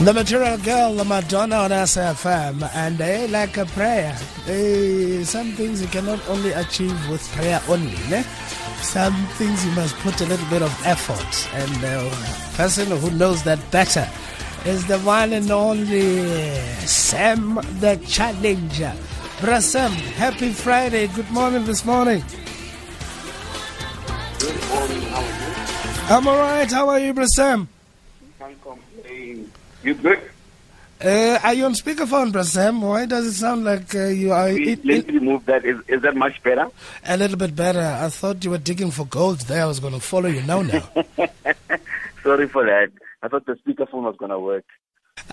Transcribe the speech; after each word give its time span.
The 0.00 0.12
Material 0.12 0.58
Girl, 0.58 0.94
the 0.94 1.04
Madonna 1.04 1.56
on 1.56 1.70
SAFM, 1.70 2.68
and 2.74 2.98
they 2.98 3.28
like 3.28 3.56
a 3.56 3.64
prayer. 3.64 4.14
They, 4.44 5.22
some 5.24 5.52
things 5.52 5.80
you 5.80 5.86
cannot 5.86 6.20
only 6.28 6.50
achieve 6.50 7.08
with 7.08 7.26
prayer 7.32 7.62
only. 7.68 7.96
Ne? 8.10 8.22
Some 8.82 9.14
things 9.38 9.64
you 9.64 9.70
must 9.72 9.96
put 9.98 10.20
a 10.20 10.26
little 10.26 10.46
bit 10.50 10.62
of 10.62 10.74
effort, 10.84 11.48
and 11.54 11.70
the 11.76 12.10
person 12.56 12.90
who 12.98 13.10
knows 13.12 13.44
that 13.44 13.58
better 13.70 14.06
is 14.66 14.84
the 14.86 14.98
one 14.98 15.32
and 15.32 15.50
only 15.50 16.58
Sam 16.84 17.54
the 17.78 17.96
Challenger. 18.06 18.92
Bra 19.40 19.60
Sam, 19.60 19.92
happy 19.92 20.50
Friday. 20.50 21.06
Good 21.06 21.30
morning 21.30 21.64
this 21.64 21.84
morning. 21.84 22.22
Good 24.38 24.68
morning, 24.68 25.02
how 25.02 25.22
are 25.22 25.28
you? 25.28 26.16
I'm 26.16 26.26
alright. 26.26 26.70
How 26.70 26.88
are 26.88 26.98
you, 26.98 27.14
Bra 27.14 27.26
Sam? 27.26 27.68
You 29.84 29.94
good? 29.94 30.18
Uh, 31.04 31.38
are 31.42 31.52
you 31.52 31.64
on 31.66 31.74
speakerphone, 31.74 32.32
Bra 32.32 32.42
Sam? 32.42 32.80
Why 32.80 33.04
does 33.04 33.26
it 33.26 33.32
sound 33.34 33.64
like 33.64 33.94
uh, 33.94 34.06
you 34.06 34.32
are 34.32 34.48
Please, 34.48 34.78
Let 34.84 35.06
me 35.08 35.14
remove 35.14 35.44
that. 35.46 35.64
Is, 35.64 35.76
is 35.88 36.00
that 36.02 36.16
much 36.16 36.42
better? 36.42 36.68
a 37.04 37.16
little 37.18 37.36
bit 37.36 37.54
better? 37.54 37.80
I 37.80 38.08
thought 38.08 38.42
you 38.44 38.50
were 38.50 38.58
digging 38.58 38.90
for 38.90 39.04
gold 39.04 39.40
there. 39.40 39.62
I 39.62 39.66
was 39.66 39.80
going 39.80 39.92
to 39.92 40.00
follow 40.00 40.28
you 40.30 40.40
now. 40.42 40.62
Now, 40.62 40.80
Sorry 42.22 42.48
for 42.48 42.64
that. 42.64 42.90
I 43.22 43.28
thought 43.28 43.44
the 43.44 43.54
speakerphone 43.56 44.04
was 44.04 44.16
going 44.16 44.30
to 44.30 44.38
work. 44.38 44.64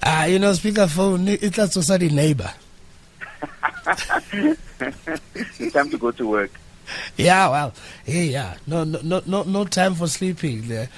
ah, 0.03 0.25
you 0.25 0.39
know, 0.39 0.51
speakerphone. 0.51 1.27
It's 1.41 1.57
a 1.57 1.67
society 1.69 2.09
neighbor. 2.09 2.51
It's 5.33 5.73
time 5.73 5.89
to 5.91 5.97
go 5.97 6.11
to 6.11 6.27
work. 6.27 6.51
Yeah, 7.15 7.49
well, 7.49 7.73
yeah, 8.05 8.21
yeah. 8.21 8.53
No, 8.67 8.83
no, 8.83 8.99
no, 9.03 9.21
no, 9.25 9.43
no 9.43 9.65
time 9.65 9.95
for 9.95 10.07
sleeping 10.07 10.67
there. 10.67 10.89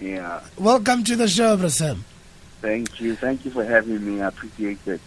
Yeah. 0.00 0.40
Welcome 0.58 1.04
to 1.04 1.14
the 1.16 1.28
show, 1.28 1.56
Bra 1.56 1.68
Sam. 1.68 2.04
Thank 2.66 3.00
you. 3.00 3.14
Thank 3.14 3.44
you 3.44 3.52
for 3.52 3.64
having 3.64 4.04
me. 4.04 4.20
I 4.20 4.26
appreciate 4.26 4.80
it. 4.86 5.00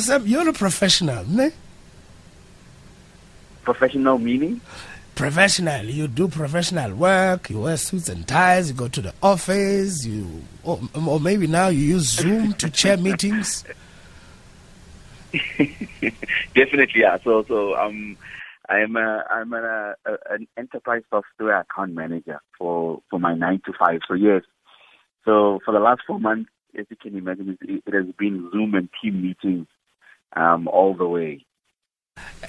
Sam, 0.00 0.26
you're 0.26 0.48
a 0.48 0.52
professional, 0.52 1.24
ne? 1.24 1.52
Professional 3.62 4.18
meaning? 4.18 4.60
Professional. 5.14 5.84
You 5.84 6.08
do 6.08 6.26
professional 6.26 6.92
work. 6.96 7.48
You 7.48 7.60
wear 7.60 7.76
suits 7.76 8.08
and 8.08 8.26
ties. 8.26 8.70
You 8.70 8.74
go 8.74 8.88
to 8.88 9.00
the 9.00 9.14
office. 9.22 10.04
You, 10.04 10.42
or, 10.64 10.80
or 11.06 11.20
maybe 11.20 11.46
now 11.46 11.68
you 11.68 11.78
use 11.94 12.10
Zoom 12.10 12.54
to 12.54 12.68
chair 12.68 12.96
meetings. 13.06 13.62
Definitely, 16.56 17.02
yeah. 17.02 17.18
So, 17.22 17.44
so 17.46 17.76
um, 17.76 18.16
I'm 18.68 18.96
a, 18.96 19.24
I'm 19.30 19.52
a, 19.52 19.94
a, 20.06 20.16
an 20.28 20.48
enterprise 20.56 21.02
software 21.08 21.60
account 21.60 21.94
manager 21.94 22.40
for 22.58 23.00
for 23.08 23.20
my 23.20 23.34
nine 23.34 23.62
to 23.66 23.72
five. 23.78 24.00
So 24.08 24.14
yes. 24.14 24.42
So 25.24 25.60
for 25.64 25.70
the 25.70 25.78
last 25.78 26.00
four 26.04 26.18
months, 26.18 26.50
as 26.78 26.86
you 26.88 26.96
can 26.96 27.16
imagine, 27.16 27.56
it, 27.60 27.82
it 27.86 27.94
has 27.94 28.06
been 28.18 28.48
Zoom 28.52 28.74
and 28.74 28.88
team 29.02 29.22
meetings, 29.22 29.66
um, 30.34 30.68
all 30.68 30.94
the 30.94 31.06
way. 31.06 31.44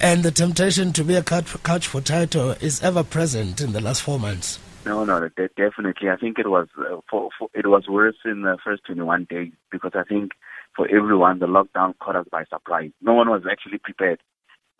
And 0.00 0.22
the 0.22 0.30
temptation 0.30 0.92
to 0.94 1.04
be 1.04 1.14
a 1.14 1.22
couch, 1.22 1.54
couch 1.62 1.90
potato 1.90 2.50
is 2.60 2.82
ever 2.82 3.04
present 3.04 3.60
in 3.60 3.72
the 3.72 3.80
last 3.80 4.02
four 4.02 4.18
months. 4.18 4.58
No, 4.84 5.04
no, 5.04 5.28
definitely. 5.36 6.10
I 6.10 6.16
think 6.16 6.38
it 6.38 6.48
was 6.48 6.66
uh, 6.76 6.96
for, 7.08 7.28
for 7.38 7.48
it 7.54 7.66
was 7.68 7.86
worse 7.88 8.16
in 8.24 8.42
the 8.42 8.58
first 8.64 8.84
21 8.86 9.28
days 9.30 9.52
because 9.70 9.92
I 9.94 10.02
think 10.02 10.32
for 10.74 10.88
everyone 10.88 11.38
the 11.38 11.46
lockdown 11.46 11.94
caught 12.00 12.16
us 12.16 12.26
by 12.30 12.44
surprise. 12.44 12.90
No 13.00 13.14
one 13.14 13.30
was 13.30 13.42
actually 13.48 13.78
prepared 13.78 14.18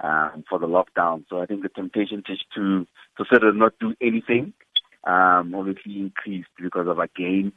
um, 0.00 0.42
for 0.48 0.58
the 0.58 0.66
lockdown. 0.66 1.24
So 1.30 1.40
I 1.40 1.46
think 1.46 1.62
the 1.62 1.68
temptation 1.68 2.24
to 2.26 2.34
to, 2.56 2.86
to 3.18 3.24
sort 3.30 3.44
of 3.44 3.54
not 3.54 3.74
do 3.78 3.94
anything 4.00 4.54
um, 5.04 5.54
obviously 5.54 5.98
increased 5.98 6.48
because 6.60 6.86
of 6.88 6.98
again 6.98 7.52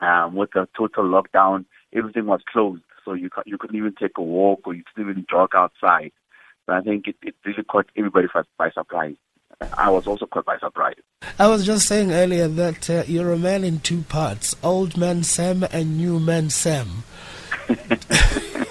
um, 0.00 0.34
with 0.34 0.50
the 0.52 0.68
total 0.76 1.04
lockdown, 1.04 1.64
everything 1.94 2.26
was 2.26 2.40
closed, 2.50 2.82
so 3.04 3.12
you 3.12 3.30
you 3.46 3.58
couldn't 3.58 3.76
even 3.76 3.94
take 3.94 4.18
a 4.18 4.22
walk 4.22 4.60
or 4.64 4.74
you 4.74 4.82
couldn't 4.94 5.10
even 5.10 5.26
jog 5.30 5.50
outside. 5.54 6.12
So 6.66 6.72
I 6.72 6.80
think 6.80 7.06
it, 7.08 7.16
it 7.22 7.34
really 7.44 7.62
caught 7.64 7.86
everybody 7.96 8.26
by, 8.58 8.70
surprise. 8.70 9.16
I 9.76 9.90
was 9.90 10.06
also 10.06 10.26
caught 10.26 10.46
by 10.46 10.58
surprise. 10.58 10.96
I 11.38 11.46
was 11.46 11.66
just 11.66 11.86
saying 11.86 12.10
earlier 12.10 12.48
that 12.48 12.88
uh, 12.88 13.04
you're 13.06 13.32
a 13.32 13.38
man 13.38 13.64
in 13.64 13.80
two 13.80 14.02
parts 14.02 14.56
old 14.62 14.96
man 14.96 15.22
Sam 15.22 15.64
and 15.70 15.98
new 15.98 16.18
man 16.18 16.50
Sam. 16.50 17.04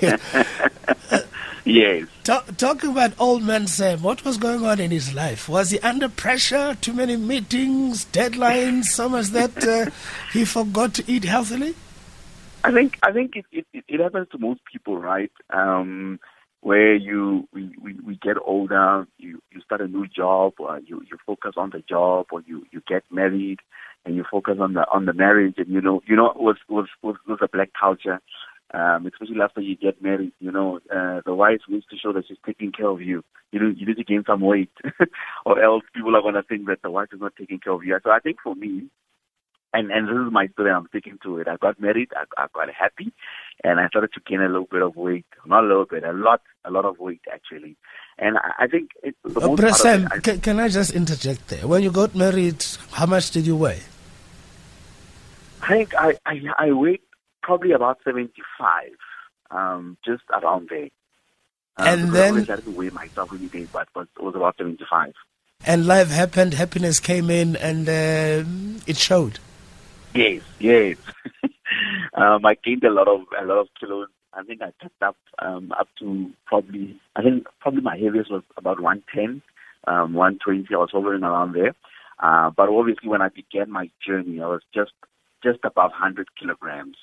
Yes. 1.66 2.08
Talk, 2.24 2.58
talking 2.58 2.92
about 2.92 3.14
old 3.20 3.44
man 3.44 3.68
Sam, 3.68 4.02
what 4.02 4.26
was 4.26 4.38
going 4.38 4.66
on 4.66 4.80
in 4.80 4.92
his 4.92 5.14
life? 5.14 5.48
Was 5.48 5.70
he 5.72 5.80
under 5.80 6.10
pressure? 6.10 6.76
Too 6.82 6.94
many 6.94 7.16
meetings, 7.16 8.06
deadlines, 8.06 8.86
so 8.86 9.08
much 9.08 9.28
that 9.28 9.64
uh, 9.66 9.90
he 10.34 10.44
forgot 10.44 10.94
to 10.96 11.04
eat 11.08 11.24
healthily? 11.24 11.76
I 12.66 12.72
think 12.72 12.98
I 13.02 13.12
think 13.12 13.36
it, 13.36 13.46
it, 13.52 13.84
it 13.88 14.00
happens 14.00 14.28
to 14.32 14.38
most 14.38 14.62
people, 14.72 14.98
right? 14.98 15.32
Um, 15.50 16.20
where 16.62 16.96
you 16.96 17.48
we, 17.54 17.76
we, 17.82 17.94
we 18.06 18.16
get 18.16 18.38
older, 18.46 19.06
you, 19.18 19.42
you 19.52 19.62
start 19.62 19.82
a 19.82 19.88
new 19.88 20.08
job, 20.08 20.54
or 20.60 20.80
you, 20.80 21.02
you 21.10 21.18
focus 21.26 21.54
on 21.58 21.72
the 21.72 21.84
job, 21.88 22.28
or 22.32 22.42
you, 22.46 22.66
you 22.72 22.82
get 22.88 23.04
married, 23.12 23.60
and 24.06 24.16
you 24.16 24.24
focus 24.30 24.58
on 24.60 24.74
the 24.74 24.86
on 24.92 25.06
the 25.06 25.14
marriage, 25.14 25.56
and 25.58 25.68
you 25.68 25.82
know 25.82 26.02
you 26.08 26.16
know 26.16 26.34
with 26.36 26.58
with 26.70 26.88
with, 27.02 27.18
with 27.28 27.40
the 27.40 27.50
black 27.52 27.72
culture, 27.80 28.22
um, 28.74 29.06
especially 29.06 29.42
after 29.42 29.62
you 29.62 29.76
get 29.76 30.02
married, 30.02 30.32
you 30.40 30.52
know 30.52 30.80
uh, 30.96 31.22
the 31.26 31.34
wife 31.36 31.62
needs 31.68 31.86
to 31.88 31.98
show 31.98 32.12
that 32.14 32.26
she's 32.28 32.38
taking 32.46 32.72
care 32.72 32.88
of 32.88 33.02
you. 33.02 33.24
You 33.52 33.60
know 33.60 33.74
you 33.76 33.86
need 33.86 33.98
to 33.98 34.04
gain 34.04 34.24
some 34.26 34.42
weight, 34.42 34.72
or 35.46 35.62
else 35.64 35.84
people 35.94 36.16
are 36.16 36.22
going 36.22 36.34
to 36.36 36.44
think 36.44 36.66
that 36.68 36.82
the 36.82 36.92
wife 36.92 37.10
is 37.14 37.22
not 37.22 37.34
taking 37.38 37.60
care 37.60 37.74
of 37.74 37.84
you. 37.84 37.98
So 38.04 38.10
I 38.12 38.20
think 38.20 38.38
for 38.44 38.56
me, 38.56 38.88
and 39.74 39.92
and 39.92 40.08
this 40.08 40.16
is 40.28 40.32
my 40.32 40.48
story. 40.48 40.72
I'm 40.72 40.88
sticking 40.88 41.20
to 41.24 41.38
it. 41.40 41.48
I 41.48 41.58
got 41.58 41.80
married. 41.80 42.10
I, 42.16 42.24
I 42.42 42.48
got 42.54 42.70
happy, 42.74 43.12
and 43.64 43.80
I 43.80 43.88
started 43.90 44.12
to 44.14 44.22
gain 44.26 44.42
a 44.42 44.48
little 44.48 44.68
bit 44.70 44.82
of 44.82 44.96
weight. 44.96 45.26
Not 45.46 45.64
a 45.64 45.68
little 45.68 45.86
bit, 45.86 46.04
a 46.04 46.12
lot, 46.14 46.42
a 46.66 46.72
lot 46.72 46.86
of 46.86 46.98
weight 47.00 47.22
actually. 47.32 47.76
And 48.18 48.38
I, 48.38 48.64
I 48.64 48.68
think 48.68 48.92
it, 49.04 49.16
the 49.24 49.40
Uh, 49.40 49.48
most 49.48 49.60
Bra 49.60 49.72
Sam, 49.74 50.04
it, 50.06 50.12
I- 50.14 50.20
can, 50.20 50.40
can 50.42 50.60
I 50.60 50.68
just 50.70 50.92
interject 50.94 51.48
there? 51.50 51.68
When 51.68 51.82
you 51.84 51.92
got 51.92 52.14
married, 52.16 52.64
how 52.92 53.06
much 53.06 53.32
did 53.32 53.46
you 53.48 53.56
weigh? 53.56 53.82
I 55.62 55.68
think 55.70 55.96
I, 55.96 56.18
I 56.26 56.42
I 56.58 56.72
weighed 56.72 57.02
probably 57.44 57.72
about 57.72 58.00
seventy 58.04 58.42
five, 58.58 58.96
um, 59.52 59.98
just 60.04 60.24
around 60.32 60.70
there. 60.70 60.90
Um, 61.78 61.88
And 61.88 62.14
then- 62.14 62.50
I 62.50 62.56
to 62.56 62.72
weigh 62.72 62.90
myself 62.90 63.32
every 63.34 63.48
day, 63.48 63.68
but 63.72 63.88
it 63.96 64.24
was 64.24 64.36
about 64.36 64.58
seventy 64.58 64.86
five. 64.90 65.14
And 65.66 65.88
life 65.88 66.10
happened, 66.10 66.56
happiness 66.56 67.00
came 67.00 67.30
in, 67.30 67.56
and 67.56 67.88
um 67.88 68.82
it 68.88 68.98
showed. 68.98 69.40
Yes, 70.14 70.42
yes. 70.60 70.98
um, 72.14 72.46
I 72.46 72.56
gained 72.64 72.84
a 72.84 72.92
lot 72.92 73.08
of 73.08 73.22
a 73.40 73.46
lot 73.46 73.60
of 73.60 73.68
kilos. 73.80 74.10
I 74.34 74.44
think 74.44 74.62
I 74.62 74.72
picked 74.82 75.02
up 75.02 75.16
um, 75.40 75.72
up 75.80 75.88
to 76.00 76.32
probably 76.46 77.00
I 77.16 77.22
think 77.22 77.48
probably 77.60 77.82
my 77.82 77.98
heaviest 77.98 78.32
was 78.32 78.44
about 78.58 78.80
110, 78.80 79.42
um, 79.88 80.14
120. 80.14 80.74
I 80.74 80.78
was 80.78 80.90
hovering 80.92 81.24
around 81.24 81.54
there. 81.54 81.74
Uh, 82.20 82.50
but 82.52 82.70
obviously, 82.70 83.10
when 83.10 83.22
I 83.22 83.30
began 83.30 83.72
my 83.72 83.90
journey, 84.06 84.42
I 84.42 84.48
was 84.48 84.62
just 84.74 84.92
just 85.44 85.60
above 85.64 85.92
100 85.92 86.28
kilograms 86.40 86.98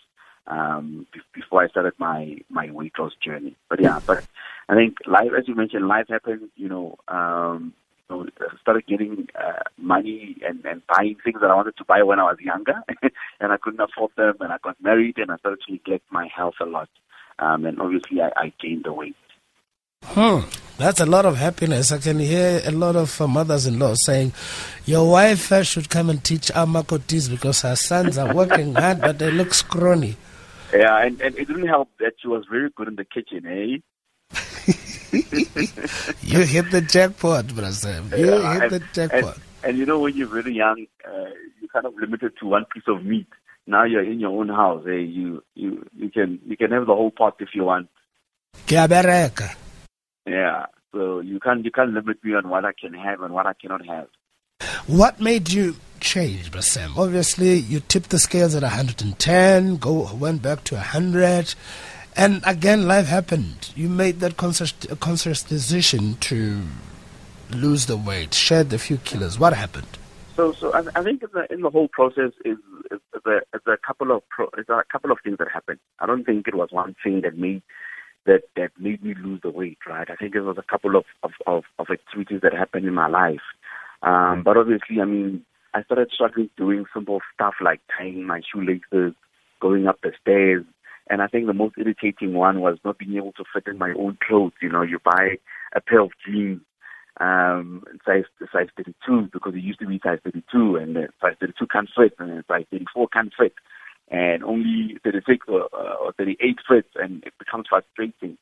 um, 0.47 1.07
before 1.33 1.63
I 1.63 1.69
started 1.69 1.95
my 1.99 2.39
my 2.49 2.71
weight 2.71 2.99
loss 2.99 3.13
journey. 3.25 3.57
But 3.69 3.81
yeah, 3.81 4.01
but 4.07 4.27
I 4.69 4.75
think 4.75 4.97
life, 5.07 5.31
as 5.37 5.49
you 5.49 5.55
mentioned, 5.55 5.89
life 5.89 6.07
happened. 6.09 6.51
You 6.57 6.69
know, 6.69 6.97
um, 7.09 7.75
started 8.61 8.87
getting 8.87 9.29
uh, 9.39 9.63
money 9.79 10.37
and, 10.47 10.65
and 10.65 10.83
buying 10.87 11.17
things 11.25 11.41
that 11.41 11.51
I 11.51 11.55
wanted 11.55 11.77
to 11.79 11.85
buy 11.85 12.03
when 12.03 12.19
I 12.19 12.25
was 12.25 12.39
younger, 12.41 12.83
and 13.41 13.53
I 13.53 13.57
couldn't 13.57 13.81
afford 13.81 14.13
them. 14.17 14.35
And 14.41 14.53
I 14.53 14.59
got 14.63 14.77
married, 14.83 15.19
and 15.19 15.31
I 15.31 15.37
started 15.37 15.61
to 15.67 15.73
neglect 15.73 16.05
my 16.11 16.29
health 16.35 16.55
a 16.61 16.67
lot. 16.67 16.89
Um, 17.39 17.65
and 17.65 17.81
obviously, 17.81 18.21
I, 18.21 18.31
I 18.37 18.53
gained 18.61 18.85
the 18.85 18.93
weight. 18.93 19.17
Hmm, 20.03 20.41
that's 20.79 21.01
a 21.01 21.07
lot 21.07 21.27
of 21.27 21.37
happiness. 21.37 21.93
I 21.93 21.99
can 21.99 22.19
hear 22.19 22.63
a 22.65 22.71
lot 22.71 22.97
of 22.97 23.21
uh, 23.21 23.29
mothers-in-law 23.29 23.95
saying, 23.97 24.33
"Your 24.87 25.11
wife 25.11 25.53
uh, 25.53 25.63
should 25.63 25.91
come 25.91 26.11
and 26.11 26.23
teach 26.23 26.51
our 26.53 26.67
Makotis 26.67 27.31
because 27.31 27.63
her 27.63 27.77
sons 27.77 28.19
are 28.19 28.35
working 28.35 28.75
hard, 28.75 29.01
but 29.01 29.19
they 29.19 29.31
look 29.31 29.55
scrawny." 29.55 30.17
Yeah, 30.73 30.97
and, 31.05 31.21
and 31.21 31.37
it 31.37 31.49
didn't 31.49 31.67
help 31.67 31.91
that 31.99 32.13
she 32.21 32.29
was 32.29 32.45
very 32.51 32.71
good 32.71 32.89
in 32.89 32.97
the 32.97 33.05
kitchen, 33.05 33.47
eh? 33.47 33.79
You 36.23 36.41
hit 36.41 36.71
the 36.71 36.81
jackpot, 36.81 37.49
brother. 37.55 38.03
You 38.17 38.27
Yeah, 38.31 38.53
hit 38.55 38.63
and- 38.63 38.71
the 38.73 38.83
jackpot. 38.93 39.39
And 39.63 39.77
you 39.77 39.85
know, 39.85 39.99
when 39.99 40.17
you're 40.17 40.27
very 40.29 40.55
young, 40.55 40.87
uh, 41.07 41.31
you're 41.61 41.69
kind 41.71 41.85
of 41.85 41.95
limited 42.01 42.33
to 42.41 42.47
one 42.47 42.65
piece 42.73 42.85
of 42.89 43.05
meat. 43.05 43.27
Now 43.67 43.85
you're 43.85 44.03
in 44.05 44.19
your 44.19 44.31
own 44.31 44.49
house. 44.49 44.85
Eh? 44.89 44.93
You 44.93 45.43
you 45.55 45.85
you 45.95 46.09
can 46.11 46.39
you 46.47 46.57
can 46.57 46.71
have 46.71 46.87
the 46.87 46.95
whole 46.95 47.11
pot 47.11 47.37
if 47.41 47.51
you 47.55 47.65
want. 47.65 47.89
Ke 48.67 48.73
a 48.73 48.89
bereka. 48.89 49.55
Yeah. 50.27 50.65
So 50.93 51.21
you 51.21 51.39
can't 51.41 51.63
you 51.63 51.71
can't 51.71 51.93
limit 51.93 52.25
me 52.25 52.35
on 52.35 52.49
what 52.49 52.65
I 52.65 52.73
can 52.73 52.95
have 52.95 53.21
and 53.21 53.35
what 53.35 53.45
I 53.47 53.53
cannot 53.53 53.85
have. 53.87 54.09
What 54.87 55.21
made 55.21 55.51
you 55.51 55.77
change, 56.01 56.51
Bra 56.51 56.61
Sam? 56.61 56.95
Obviously, 56.97 57.55
you 57.55 57.81
tipped 57.81 58.11
the 58.11 58.19
scales 58.19 58.55
at 58.55 58.63
110, 58.63 59.77
go 59.77 60.13
went 60.15 60.43
back 60.43 60.65
to 60.65 60.75
100, 60.75 61.55
and 62.17 62.43
again, 62.47 62.87
life 62.87 63.07
happened. 63.07 63.71
You 63.77 63.89
made 63.89 64.21
that 64.21 64.37
conscious, 64.37 64.73
conscious 64.99 65.43
decision 65.43 66.15
to 66.21 66.63
lose 67.51 67.87
the 67.87 67.97
weight, 67.97 68.35
shed 68.35 68.73
a 68.73 68.79
few 68.79 68.99
kilos. 68.99 69.39
What 69.39 69.53
happened? 69.53 69.87
So 70.37 70.53
so, 70.53 70.53
so 70.53 70.73
I, 70.73 70.81
I 70.99 71.03
think 71.03 71.23
in 71.23 71.29
the, 71.35 71.53
in 71.53 71.61
the 71.61 71.71
whole 71.71 71.89
process 71.89 72.33
is, 72.47 72.57
is, 72.91 72.99
is, 73.15 73.23
a, 73.27 73.37
is 73.55 73.61
a 73.67 73.77
couple 73.87 74.11
of 74.11 74.27
pro, 74.31 74.47
is 74.57 74.69
a 74.71 74.83
couple 74.91 75.13
of 75.13 75.19
things 75.23 75.37
that 75.39 75.49
happened. 75.53 75.79
I 75.99 76.07
don't 76.07 76.25
think 76.25 76.49
it 76.49 76.55
was 76.55 76.69
one 76.73 76.97
thing 77.05 77.21
that 77.23 77.37
made 77.37 77.63
that 78.27 78.43
that 78.57 78.71
made 78.79 79.05
me 79.05 79.15
lose 79.23 79.41
the 79.43 79.51
weight. 79.51 79.79
Right? 79.87 80.09
I 80.09 80.17
think 80.17 80.35
it 80.35 80.41
was 80.41 80.57
a 80.57 80.63
couple 80.63 80.97
of 80.97 81.05
of, 81.23 81.33
of, 81.47 81.65
of 81.79 81.89
activities 81.91 82.41
that 82.43 82.55
happened 82.55 82.87
in 82.87 82.95
my 82.95 83.09
life. 83.09 83.43
Um, 84.03 84.43
but 84.45 84.57
obviously, 84.57 85.01
I 85.01 85.05
mean, 85.05 85.45
I 85.75 85.83
started 85.83 86.11
struggling 86.13 86.51
doing 86.57 86.85
simple 86.95 87.21
stuff 87.35 87.55
like 87.63 87.81
tying 87.97 88.27
my 88.27 88.41
shoelaces, 88.53 89.15
going 89.61 89.87
up 89.87 90.01
the 90.03 90.13
stairs, 90.21 90.65
and 91.09 91.23
I 91.23 91.27
think 91.27 91.47
the 91.47 91.53
most 91.53 91.75
irritating 91.77 92.35
one 92.35 92.61
was 92.61 92.79
not 92.85 92.99
being 92.99 93.17
able 93.17 93.33
to 93.33 93.45
fit 93.53 93.65
in 93.67 93.79
my 93.79 93.93
own 93.99 94.17
clothes. 94.27 94.53
You 94.63 94.71
know, 94.71 94.83
you 94.83 94.99
buy 95.05 95.39
a 95.75 95.81
pair 95.81 96.01
of 96.01 96.11
jeans 96.25 96.61
um, 97.21 97.85
size 98.07 98.25
size 98.53 98.69
32 98.77 99.29
because 99.33 99.55
it 99.55 99.63
used 99.63 99.81
to 99.81 99.87
be 99.87 100.01
size 100.03 100.19
32 100.25 100.77
and 100.77 100.97
uh, 100.97 101.01
size 101.21 101.35
32 101.41 101.67
can't 101.67 101.89
fit 101.95 102.15
and 102.19 102.43
size 102.49 102.65
34 102.71 103.09
can't 103.09 103.33
fit 103.39 103.53
and 104.11 104.43
only 104.43 104.99
36 105.05 105.47
or, 105.49 105.69
uh, 105.73 105.95
or 105.95 106.13
38 106.13 106.57
fits 106.69 106.89
and 106.97 107.23
it 107.25 107.33
becomes 107.39 107.67
frustrating. 107.69 108.37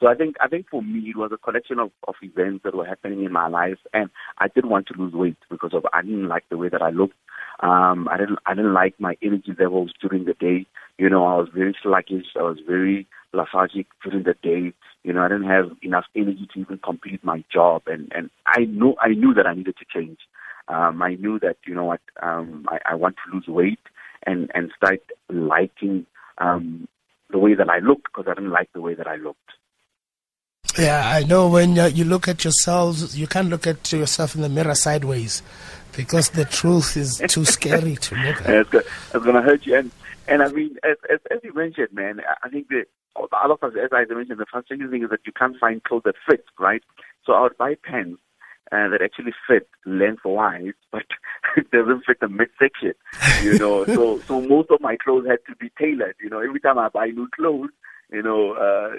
So 0.00 0.06
I 0.06 0.14
think 0.14 0.36
I 0.40 0.48
think 0.48 0.66
for 0.70 0.82
me 0.82 1.10
it 1.10 1.16
was 1.16 1.30
a 1.32 1.38
collection 1.38 1.78
of, 1.78 1.90
of 2.06 2.14
events 2.22 2.62
that 2.64 2.74
were 2.74 2.84
happening 2.84 3.24
in 3.24 3.32
my 3.32 3.48
life 3.48 3.78
and 3.94 4.10
I 4.38 4.48
did 4.48 4.66
want 4.66 4.86
to 4.88 4.94
lose 4.98 5.14
weight 5.14 5.38
because 5.50 5.72
of 5.72 5.86
I 5.92 6.02
didn't 6.02 6.28
like 6.28 6.44
the 6.50 6.58
way 6.58 6.68
that 6.68 6.82
I 6.82 6.90
looked. 6.90 7.16
Um, 7.60 8.08
I 8.10 8.18
didn't 8.18 8.38
I 8.46 8.54
didn't 8.54 8.74
like 8.74 8.94
my 8.98 9.16
energy 9.22 9.52
levels 9.58 9.92
during 10.00 10.24
the 10.26 10.34
day. 10.34 10.66
You 10.98 11.08
know, 11.08 11.24
I 11.24 11.36
was 11.36 11.48
very 11.54 11.74
sluggish. 11.82 12.26
I 12.38 12.42
was 12.42 12.58
very 12.66 13.06
lethargic 13.32 13.86
during 14.02 14.24
the 14.24 14.34
day. 14.42 14.74
You 15.04 15.12
know, 15.12 15.22
I 15.22 15.28
didn't 15.28 15.48
have 15.48 15.70
enough 15.82 16.04
energy 16.14 16.48
to 16.52 16.60
even 16.60 16.78
complete 16.78 17.24
my 17.24 17.44
job, 17.52 17.82
and 17.86 18.12
and 18.14 18.28
I 18.46 18.64
knew 18.64 18.94
I 19.00 19.08
knew 19.08 19.32
that 19.34 19.46
I 19.46 19.54
needed 19.54 19.76
to 19.78 19.84
change. 19.92 20.18
Um, 20.68 21.02
I 21.02 21.14
knew 21.14 21.38
that 21.40 21.56
you 21.66 21.74
know 21.74 21.84
what 21.84 22.00
um, 22.22 22.66
I, 22.68 22.92
I 22.92 22.94
want 22.94 23.16
to 23.16 23.34
lose 23.34 23.46
weight 23.48 23.78
and 24.26 24.50
and 24.54 24.72
start 24.76 25.00
liking 25.30 26.06
um, 26.38 26.88
the 27.30 27.38
way 27.38 27.54
that 27.54 27.68
I 27.68 27.78
looked 27.78 28.04
because 28.04 28.30
I 28.30 28.34
didn't 28.34 28.50
like 28.50 28.70
the 28.72 28.80
way 28.80 28.94
that 28.94 29.06
I 29.06 29.16
looked. 29.16 29.38
Yeah, 30.78 31.08
I 31.08 31.22
know 31.22 31.48
when 31.48 31.78
uh, 31.78 31.86
you 31.86 32.04
look 32.04 32.26
at 32.26 32.42
yourselves, 32.42 33.16
you 33.16 33.26
can't 33.26 33.48
look 33.48 33.66
at 33.66 33.92
yourself 33.92 34.34
in 34.34 34.40
the 34.40 34.48
mirror 34.48 34.74
sideways 34.74 35.42
because 35.96 36.30
the 36.30 36.44
truth 36.44 36.96
is 36.96 37.22
too 37.28 37.44
scary 37.44 37.96
to 37.96 38.14
look 38.16 38.40
at. 38.40 38.50
It's, 38.74 39.24
going 39.24 39.36
to 39.36 39.42
hurt 39.42 39.64
you. 39.66 39.76
And, 39.76 39.92
and 40.26 40.42
I 40.42 40.48
mean, 40.48 40.76
as, 40.82 40.96
as, 41.08 41.20
as 41.30 41.38
you 41.44 41.54
mentioned, 41.54 41.92
man, 41.92 42.20
I 42.42 42.48
think 42.48 42.68
that 42.68 42.86
all 43.14 43.52
of 43.52 43.62
us, 43.62 43.74
as 43.80 43.90
I 43.92 44.04
mentioned, 44.12 44.40
the 44.40 44.46
frustrating 44.50 44.90
thing 44.90 45.04
is 45.04 45.10
that 45.10 45.20
you 45.24 45.32
can't 45.32 45.56
find 45.58 45.82
clothes 45.84 46.02
that 46.06 46.16
fit, 46.28 46.44
right? 46.58 46.82
So 47.24 47.34
I 47.34 47.42
would 47.42 47.56
buy 47.56 47.76
pants 47.80 48.20
uh, 48.72 48.88
that 48.88 49.02
actually 49.02 49.32
fit 49.46 49.68
lengthwise, 49.84 50.72
but 50.92 51.04
it 51.56 51.70
doesn't 51.70 52.04
fit 52.04 52.20
the 52.20 52.28
midsection, 52.28 52.94
you 53.42 53.58
know. 53.58 53.84
so 53.96 54.18
so 54.20 54.40
most 54.40 54.70
of 54.70 54.80
my 54.80 54.96
clothes 54.96 55.26
had 55.26 55.38
to 55.48 55.56
be 55.56 55.70
tailored. 55.78 56.16
You 56.22 56.30
know, 56.30 56.40
every 56.40 56.60
time 56.60 56.78
I 56.78 56.88
buy 56.88 57.06
new 57.06 57.28
clothes, 57.34 57.70
you 58.10 58.22
know, 58.22 58.52
uh, 58.52 58.90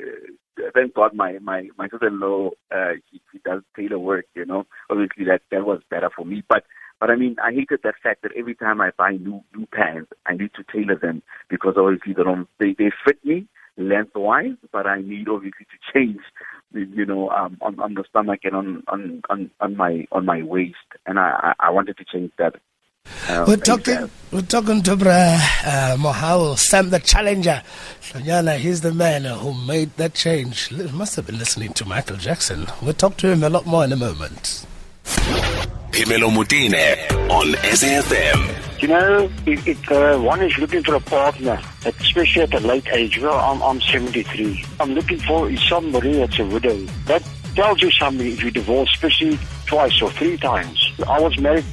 thank 0.73 0.93
God 0.93 1.13
my 1.13 1.39
my 1.39 1.69
my 1.77 1.87
sister-in-law 1.89 2.51
uh, 2.71 2.93
he, 3.11 3.21
he 3.31 3.39
does 3.45 3.61
tailor 3.75 3.99
work. 3.99 4.25
You 4.35 4.45
know, 4.45 4.65
obviously 4.89 5.25
that 5.25 5.41
that 5.51 5.65
was 5.65 5.81
better 5.89 6.09
for 6.15 6.25
me, 6.25 6.43
but. 6.47 6.63
But 6.97 7.09
I 7.09 7.17
mean, 7.17 7.35
I 7.43 7.51
hated 7.51 7.81
that 7.83 7.95
fact 8.01 8.21
that 8.21 8.31
every 8.37 8.55
time 8.55 8.79
I 8.79 8.91
buy 8.97 9.17
new 9.17 9.43
new 9.53 9.65
pants, 9.65 10.13
I 10.25 10.33
need 10.33 10.51
to 10.53 10.63
tailor 10.63 10.95
them 10.95 11.23
because 11.49 11.73
obviously 11.75 12.13
they 12.13 12.23
don't 12.23 12.47
they, 12.57 12.73
they 12.79 12.89
fit 13.05 13.23
me, 13.25 13.49
lengthwise, 13.77 14.55
but 14.71 14.87
I 14.87 15.01
need 15.01 15.27
obviously 15.27 15.65
to 15.65 15.93
change, 15.93 16.21
you 16.73 17.05
know, 17.05 17.29
um, 17.29 17.57
on 17.61 17.79
on 17.79 17.93
the 17.93 18.03
stomach 18.09 18.41
and 18.43 18.55
on 18.55 18.83
on 18.87 19.21
on, 19.29 19.51
on 19.59 19.77
my 19.77 20.07
on 20.11 20.25
my 20.25 20.41
waist, 20.43 20.75
and 21.05 21.19
I 21.19 21.53
I 21.59 21.69
wanted 21.69 21.97
to 21.97 22.05
change 22.05 22.31
that. 22.37 22.55
Uh, 23.29 23.45
we're 23.47 23.55
talking, 23.57 24.09
we're 24.31 24.41
talking 24.41 24.81
to 24.81 24.95
Bra 24.95 25.11
uh, 25.13 25.95
Mohau, 25.97 26.57
Sam 26.57 26.89
the 26.89 26.99
Challenger. 26.99 27.61
Hlonyana, 28.01 28.57
he's 28.57 28.81
the 28.81 28.93
man 28.93 29.25
who 29.25 29.53
made 29.65 29.95
that 29.97 30.15
change. 30.15 30.67
He 30.69 30.83
Must 30.91 31.15
have 31.15 31.27
been 31.27 31.37
listening 31.37 31.73
to 31.73 31.85
Michael 31.85 32.17
Jackson. 32.17 32.65
We'll 32.81 32.93
talk 32.93 33.17
to 33.17 33.27
him 33.31 33.43
a 33.43 33.49
lot 33.49 33.65
more 33.65 33.83
in 33.83 33.91
a 33.93 33.95
moment. 33.95 34.65
Phemelo 35.91 36.29
Motene 36.31 37.29
on 37.29 37.53
SAFM. 37.53 38.74
You 38.85 38.91
know, 38.93 39.31
if, 39.47 39.67
if 39.67 39.91
uh, 39.91 40.19
one 40.19 40.43
is 40.43 40.55
looking 40.59 40.83
for 40.83 40.93
a 40.93 40.99
partner, 40.99 41.59
especially 41.85 42.43
at 42.43 42.53
a 42.53 42.59
late 42.59 42.87
age, 42.89 43.17
well, 43.17 43.33
I'm, 43.33 43.59
I'm 43.63 43.81
73. 43.81 44.63
I'm 44.79 44.93
looking 44.93 45.17
for 45.21 45.51
somebody 45.57 46.13
that's 46.19 46.37
a 46.37 46.45
widow. 46.45 46.77
That 47.07 47.27
tells 47.55 47.81
you 47.81 47.89
something 47.89 48.27
if 48.27 48.43
you 48.43 48.51
divorce, 48.51 48.91
especially 48.93 49.39
twice 49.65 49.99
or 50.03 50.11
three 50.11 50.37
times. 50.37 50.91
I 51.07 51.19
was 51.19 51.35
married 51.39 51.65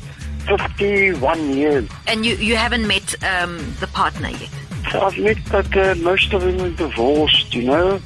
51 0.47 1.51
years. 1.51 1.87
And 2.07 2.25
you, 2.25 2.35
you 2.37 2.57
haven't 2.57 2.87
met 2.87 3.23
um, 3.23 3.59
the 3.79 3.89
partner 3.89 4.31
yet? 4.31 4.49
I've 4.95 5.19
met, 5.19 5.37
but 5.51 5.77
uh, 5.77 5.95
most 5.97 6.33
of 6.33 6.41
them 6.41 6.63
are 6.63 6.71
divorced, 6.71 7.55
you 7.55 7.65
know. 7.65 8.01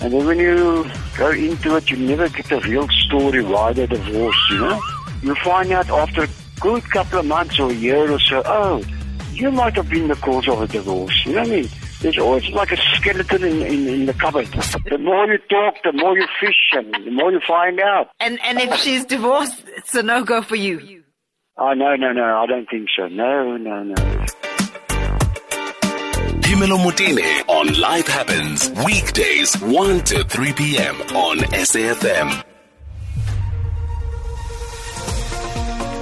And 0.00 0.10
then 0.10 0.24
when 0.24 0.38
you 0.38 0.90
go 1.18 1.32
into 1.32 1.76
it, 1.76 1.90
you 1.90 1.98
never 1.98 2.30
get 2.30 2.46
the 2.46 2.60
real 2.60 2.88
story 2.88 3.42
why 3.44 3.74
they're 3.74 3.86
divorced, 3.86 4.40
you 4.48 4.60
know 4.60 4.80
you 5.22 5.34
find 5.36 5.70
out 5.72 5.88
after 5.90 6.26
good 6.60 6.82
couple 6.90 7.18
of 7.18 7.26
months 7.26 7.58
or 7.58 7.70
a 7.70 7.74
year 7.74 8.10
or 8.10 8.18
so, 8.20 8.42
oh, 8.44 8.82
you 9.32 9.50
might 9.50 9.76
have 9.76 9.88
been 9.88 10.08
the 10.08 10.16
cause 10.16 10.48
of 10.48 10.60
a 10.62 10.66
divorce. 10.66 11.24
You 11.24 11.32
know 11.32 11.42
what 11.42 11.48
I 11.48 11.50
mean? 11.50 11.68
It's 12.00 12.18
always 12.18 12.48
like 12.50 12.70
a 12.70 12.76
skeleton 12.76 13.42
in, 13.42 13.62
in, 13.62 13.88
in, 13.88 14.06
the 14.06 14.14
cupboard. 14.14 14.46
The 14.88 14.98
more 14.98 15.26
you 15.26 15.38
talk, 15.50 15.82
the 15.82 15.92
more 15.92 16.16
you 16.16 16.26
fish, 16.40 16.70
and 16.72 16.94
the 16.94 17.10
more 17.10 17.32
you 17.32 17.40
find 17.46 17.80
out. 17.80 18.10
And 18.20 18.38
and 18.44 18.60
if 18.60 18.76
she's 18.76 19.04
divorced, 19.04 19.64
it's 19.76 19.94
a 19.96 20.02
no 20.04 20.22
go 20.22 20.40
for 20.42 20.54
you. 20.54 21.02
Oh 21.56 21.74
no 21.74 21.96
no 21.96 22.12
no! 22.12 22.36
I 22.36 22.46
don't 22.46 22.70
think 22.70 22.88
so. 22.96 23.08
No 23.08 23.56
no 23.56 23.82
no. 23.82 23.94
Phemelo 26.58 26.78
Motene 26.78 27.48
on 27.48 27.80
Life 27.80 28.08
Happens 28.08 28.70
weekdays 28.84 29.54
1 29.60 30.00
to 30.04 30.24
3 30.24 30.52
p.m. 30.54 30.96
on 31.14 31.38
SAFM. 31.38 32.47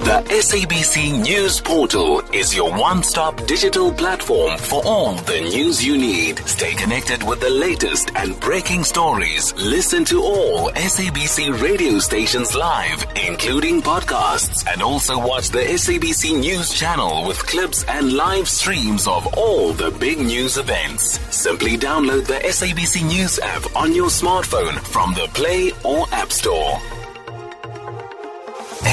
The 0.07 0.23
SABC 0.29 1.21
News 1.25 1.61
Portal 1.61 2.21
is 2.33 2.55
your 2.55 2.71
one 2.71 3.03
stop 3.03 3.45
digital 3.45 3.93
platform 3.93 4.57
for 4.57 4.81
all 4.85 5.15
the 5.15 5.41
news 5.41 5.85
you 5.85 5.99
need. 5.99 6.39
Stay 6.47 6.75
connected 6.75 7.25
with 7.25 7.41
the 7.41 7.51
latest 7.51 8.13
and 8.15 8.39
breaking 8.39 8.85
stories. 8.85 9.53
Listen 9.55 10.05
to 10.05 10.23
all 10.23 10.71
SABC 10.71 11.61
radio 11.61 11.99
stations 11.99 12.55
live, 12.55 13.05
including 13.27 13.83
podcasts, 13.83 14.65
and 14.73 14.81
also 14.81 15.19
watch 15.19 15.49
the 15.49 15.65
SABC 15.75 16.39
News 16.39 16.73
channel 16.73 17.27
with 17.27 17.45
clips 17.45 17.83
and 17.89 18.13
live 18.13 18.49
streams 18.49 19.09
of 19.09 19.27
all 19.37 19.73
the 19.73 19.91
big 19.91 20.21
news 20.21 20.57
events. 20.57 21.19
Simply 21.35 21.77
download 21.77 22.27
the 22.29 22.39
SABC 22.47 23.05
News 23.09 23.41
app 23.41 23.75
on 23.75 23.93
your 23.93 24.07
smartphone 24.07 24.79
from 24.87 25.15
the 25.15 25.27
Play 25.35 25.73
or 25.83 26.07
App 26.13 26.31
Store. 26.31 26.79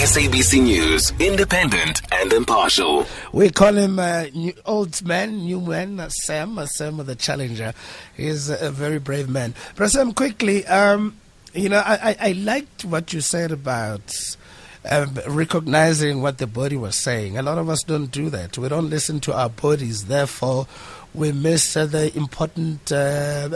SABC 0.04 0.62
News, 0.62 1.14
independent 1.18 2.02
and 2.12 2.34
impartial. 2.34 3.08
We 3.32 3.50
call 3.50 3.74
him 3.74 4.00
uh, 4.00 4.26
new, 4.34 4.52
old 4.66 5.02
man, 5.02 5.38
new 5.46 5.62
man, 5.62 5.98
uh, 5.98 6.10
Sam, 6.10 6.58
uh, 6.58 6.66
Sam 6.66 6.98
the 6.98 7.16
Challenger. 7.16 7.74
He's 8.14 8.50
a, 8.50 8.68
a 8.68 8.70
very 8.70 9.00
brave 9.00 9.30
man. 9.30 9.56
But 9.78 9.92
Sam, 9.92 10.14
quickly, 10.14 10.66
um, 10.66 11.16
you 11.54 11.70
know, 11.70 11.78
I, 11.78 12.10
I, 12.10 12.16
I, 12.20 12.32
liked 12.34 12.84
what 12.84 13.14
you 13.14 13.22
said 13.22 13.54
about 13.54 14.14
um, 14.92 15.18
recognizing 15.26 16.22
what 16.22 16.38
the 16.38 16.48
body 16.48 16.76
was 16.76 16.98
saying. 16.98 17.38
A 17.38 17.42
lot 17.42 17.58
of 17.58 17.70
us 17.70 17.82
don't 17.84 18.12
do 18.12 18.30
that. 18.30 18.58
We 18.58 18.68
don't 18.68 18.90
listen 18.90 19.22
to 19.22 19.34
our 19.34 19.48
bodies. 19.48 20.08
Therefore, 20.08 20.68
we 21.14 21.32
miss 21.32 21.78
uh, 21.78 21.86
the 21.86 22.14
important 22.18 22.92
uh, 22.92 23.48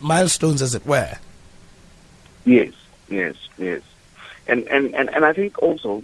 milestones, 0.00 0.62
as 0.62 0.76
it 0.76 0.86
were. 0.86 1.14
Yes, 2.44 2.74
yes, 3.08 3.34
yes 3.58 3.82
and 4.50 4.68
and 4.68 4.94
and, 4.94 5.08
and 5.14 5.24
I 5.24 5.32
think 5.32 5.62
also, 5.62 6.02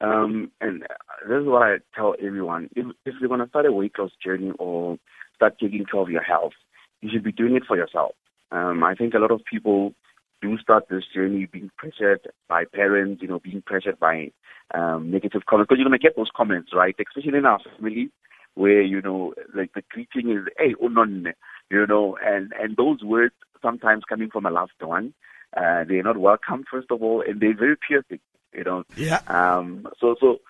um, 0.00 0.50
and 0.60 0.82
this 1.28 1.40
is 1.40 1.46
what 1.46 1.62
I 1.62 1.76
tell 1.94 2.14
everyone: 2.20 2.68
if, 2.74 2.86
if 3.06 3.14
you're 3.20 3.28
going 3.28 3.40
to 3.40 3.48
start 3.48 3.66
a 3.66 3.72
weight 3.72 3.98
loss 3.98 4.10
journey 4.22 4.52
or 4.58 4.98
start 5.36 5.58
taking 5.58 5.84
care 5.84 6.00
of 6.00 6.10
your 6.10 6.22
health, 6.22 6.52
you 7.00 7.10
should 7.10 7.24
be 7.24 7.32
doing 7.32 7.56
it 7.56 7.64
for 7.66 7.76
yourself. 7.76 8.12
Um, 8.50 8.82
I 8.84 8.94
think 8.94 9.14
a 9.14 9.18
lot 9.18 9.30
of 9.30 9.44
people 9.44 9.94
do 10.42 10.58
start 10.58 10.88
this 10.88 11.04
journey 11.14 11.46
being 11.46 11.70
pressured 11.78 12.28
by 12.48 12.64
parents, 12.64 13.22
you 13.22 13.28
know, 13.28 13.38
being 13.38 13.62
pressured 13.64 13.98
by 13.98 14.30
um, 14.74 15.10
negative 15.10 15.42
comments, 15.48 15.68
because 15.68 15.78
you're 15.78 15.88
going 15.88 15.98
to 15.98 16.02
get 16.02 16.16
those 16.16 16.30
comments, 16.36 16.72
right? 16.74 16.94
Especially 16.98 17.38
in 17.38 17.46
our 17.46 17.60
family, 17.60 18.10
where 18.54 18.82
you 18.82 19.00
know, 19.00 19.34
like 19.54 19.72
the 19.74 19.82
greeting 19.90 20.30
is 20.30 20.44
"Hey, 20.58 20.74
unon," 20.82 21.32
you 21.70 21.86
know, 21.86 22.18
and 22.22 22.52
and 22.60 22.76
those 22.76 23.02
words 23.02 23.34
sometimes 23.62 24.02
coming 24.08 24.30
from 24.30 24.46
a 24.46 24.50
loved 24.50 24.72
one 24.80 25.14
uh, 25.56 25.84
they're 25.88 26.02
not 26.02 26.18
welcome, 26.18 26.64
first 26.70 26.90
of 26.90 27.02
all, 27.02 27.22
and 27.26 27.40
they're 27.40 27.56
very 27.56 27.76
piercing. 27.76 28.20
You 28.52 28.64
know. 28.64 28.84
Yeah. 28.96 29.20
Um. 29.26 29.88
So 30.00 30.16
so 30.20 30.40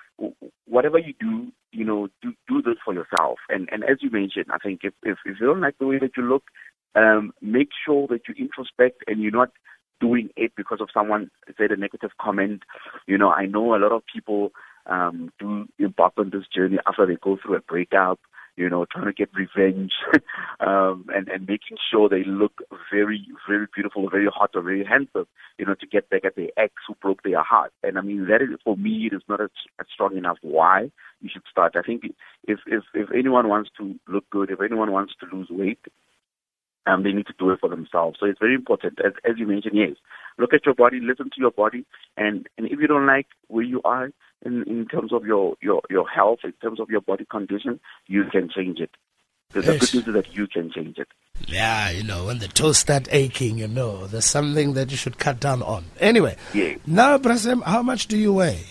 whatever 0.66 0.98
you 0.98 1.14
do, 1.18 1.52
you 1.72 1.84
know, 1.84 2.08
do 2.22 2.32
do 2.48 2.62
this 2.62 2.76
for 2.84 2.94
yourself. 2.94 3.38
And 3.48 3.68
and 3.72 3.84
as 3.84 3.98
you 4.00 4.10
mentioned, 4.10 4.46
I 4.52 4.58
think 4.58 4.80
if 4.84 4.94
if, 5.02 5.18
if 5.24 5.40
you 5.40 5.46
don't 5.46 5.60
like 5.60 5.78
the 5.78 5.86
way 5.86 5.98
that 5.98 6.16
you 6.16 6.22
look, 6.22 6.44
um, 6.94 7.32
make 7.40 7.68
sure 7.84 8.06
that 8.08 8.22
you 8.28 8.34
introspect 8.38 9.02
and 9.06 9.20
you're 9.20 9.32
not 9.32 9.50
doing 10.00 10.28
it 10.36 10.52
because 10.56 10.80
of 10.80 10.88
someone 10.92 11.30
said 11.56 11.70
a 11.70 11.76
negative 11.76 12.10
comment. 12.20 12.62
You 13.06 13.18
know, 13.18 13.30
I 13.30 13.46
know 13.46 13.74
a 13.74 13.78
lot 13.78 13.92
of 13.92 14.02
people 14.12 14.52
um, 14.86 15.32
do 15.38 15.66
embark 15.78 16.14
on 16.18 16.30
this 16.30 16.44
journey 16.54 16.78
after 16.86 17.06
they 17.06 17.16
go 17.16 17.38
through 17.40 17.56
a 17.56 17.60
breakup, 17.60 18.20
you 18.56 18.68
know, 18.70 18.86
trying 18.90 19.06
to 19.06 19.12
get 19.12 19.30
revenge, 19.34 19.92
um, 20.60 21.06
and 21.14 21.28
and 21.28 21.46
making 21.46 21.76
sure 21.90 22.08
they 22.08 22.24
look 22.24 22.62
very, 22.92 23.26
very 23.48 23.66
beautiful, 23.74 24.08
very 24.08 24.26
hot, 24.32 24.50
or 24.54 24.62
very 24.62 24.84
handsome, 24.84 25.26
you 25.58 25.66
know, 25.66 25.74
to 25.74 25.86
get 25.86 26.08
back 26.10 26.24
at 26.24 26.36
the 26.36 26.52
ex 26.56 26.74
who 26.86 26.94
broke 27.02 27.22
their 27.22 27.42
heart. 27.42 27.72
And 27.82 27.98
I 27.98 28.00
mean, 28.00 28.26
that 28.28 28.42
is 28.42 28.48
for 28.62 28.76
me, 28.76 29.08
it 29.10 29.14
is 29.14 29.22
not 29.28 29.40
a, 29.40 29.48
a 29.80 29.84
strong 29.92 30.16
enough 30.16 30.38
why 30.42 30.90
you 31.20 31.28
should 31.32 31.42
start. 31.50 31.74
I 31.76 31.82
think 31.82 32.04
if 32.46 32.60
if 32.66 32.84
if 32.94 33.08
anyone 33.12 33.48
wants 33.48 33.70
to 33.78 33.94
look 34.08 34.28
good, 34.30 34.50
if 34.50 34.60
anyone 34.60 34.92
wants 34.92 35.14
to 35.20 35.36
lose 35.36 35.48
weight, 35.50 35.80
um, 36.86 37.02
they 37.02 37.12
need 37.12 37.26
to 37.26 37.34
do 37.38 37.50
it 37.50 37.60
for 37.60 37.68
themselves. 37.68 38.18
So 38.20 38.26
it's 38.26 38.38
very 38.38 38.54
important, 38.54 38.98
as, 39.04 39.12
as 39.28 39.38
you 39.38 39.46
mentioned, 39.46 39.76
yes. 39.76 39.96
Look 40.38 40.52
at 40.52 40.66
your 40.66 40.74
body, 40.74 40.98
listen 41.00 41.26
to 41.26 41.40
your 41.40 41.52
body, 41.52 41.84
and, 42.16 42.48
and 42.58 42.66
if 42.66 42.78
you 42.80 42.86
don't 42.86 43.06
like 43.06 43.26
where 43.48 43.62
you 43.64 43.80
are 43.84 44.10
in, 44.44 44.64
in 44.64 44.86
terms 44.86 45.12
of 45.12 45.24
your, 45.24 45.54
your, 45.62 45.80
your 45.88 46.08
health, 46.08 46.40
in 46.44 46.52
terms 46.62 46.80
of 46.80 46.90
your 46.90 47.00
body 47.00 47.24
condition, 47.30 47.78
you 48.06 48.24
can 48.30 48.50
change 48.54 48.80
it. 48.80 48.90
The, 49.52 49.60
Yes. 49.62 49.92
good 49.92 49.94
news 49.94 50.08
is 50.08 50.14
that 50.14 50.34
you 50.34 50.46
can 50.48 50.72
change 50.72 50.98
it. 50.98 51.08
Yeah, 51.46 51.90
you 51.90 52.02
know, 52.02 52.26
when 52.26 52.38
the 52.38 52.48
toes 52.48 52.78
start 52.78 53.06
aching, 53.12 53.58
you 53.58 53.68
know, 53.68 54.06
there's 54.08 54.24
something 54.24 54.74
that 54.74 54.90
you 54.90 54.96
should 54.96 55.18
cut 55.18 55.38
down 55.40 55.62
on. 55.62 55.84
Anyway, 56.00 56.36
Yeah. 56.52 56.74
now, 56.86 57.18
Bra 57.18 57.36
Sam, 57.36 57.60
how 57.62 57.82
much 57.82 58.08
do 58.08 58.16
you 58.16 58.32
weigh? 58.32 58.64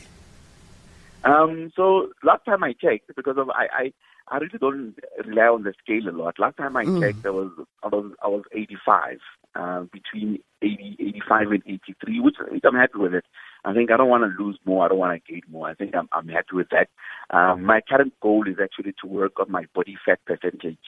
Um, 1.24 1.72
so 1.75 2.10
last 2.24 2.43
time 2.46 2.63
I 2.63 2.74
checked, 2.74 3.15
because 3.15 3.38
of 3.38 3.50
I, 3.50 3.67
I, 3.72 3.93
I 4.29 4.37
really 4.37 4.57
don't 4.59 4.95
rely 5.25 5.43
on 5.43 5.63
the 5.63 5.73
scale 5.83 6.09
a 6.09 6.15
lot. 6.15 6.39
Last 6.39 6.57
time 6.57 6.77
I 6.77 6.85
checked, 6.85 7.25
I 7.25 7.29
was 7.29 7.51
I 7.83 7.87
was 7.87 8.11
I 8.23 8.27
was 8.27 8.43
85, 8.53 9.17
uh, 9.55 9.81
between 9.91 10.39
80, 10.61 10.97
85 10.99 11.51
and 11.51 11.63
83, 11.65 12.19
which, 12.21 12.35
which 12.49 12.63
I'm 12.65 12.75
happy 12.75 12.97
with 12.97 13.13
it. 13.13 13.25
I 13.65 13.73
think 13.73 13.91
I 13.91 13.97
don't 13.97 14.09
want 14.09 14.23
to 14.23 14.43
lose 14.43 14.57
more. 14.65 14.85
I 14.85 14.87
don't 14.89 14.97
want 14.97 15.23
to 15.23 15.31
gain 15.31 15.41
more. 15.51 15.69
I 15.69 15.73
think 15.73 15.95
I'm 15.95 16.07
I'm 16.11 16.27
happy 16.27 16.53
with 16.53 16.67
that. 16.71 16.89
Um, 17.35 17.63
my 17.63 17.81
current 17.87 18.13
goal 18.21 18.47
is 18.47 18.57
actually 18.61 18.93
to 19.01 19.07
work 19.07 19.39
on 19.39 19.51
my 19.51 19.65
body 19.75 19.97
fat 20.05 20.19
percentage, 20.25 20.79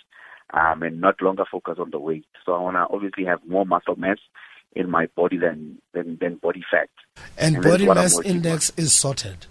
um, 0.54 0.84
and 0.84 1.02
not 1.02 1.22
longer 1.22 1.46
focus 1.50 1.76
on 1.80 1.92
the 1.92 2.00
weight. 2.00 2.26
So 2.46 2.54
I 2.54 2.60
want 2.60 2.76
to 2.76 2.88
obviously 2.90 3.26
have 3.26 3.40
more 3.46 3.66
muscle 3.66 3.96
mass 3.96 4.18
in 4.76 4.90
my 4.90 5.08
body 5.16 5.38
than 5.38 5.78
than, 5.94 6.18
than 6.20 6.36
body 6.36 6.64
fat. 6.70 6.90
And, 7.38 7.56
And 7.56 7.64
body 7.64 7.86
mass 7.86 8.20
index 8.22 8.72
is 8.78 8.96
sorted. 8.96 9.46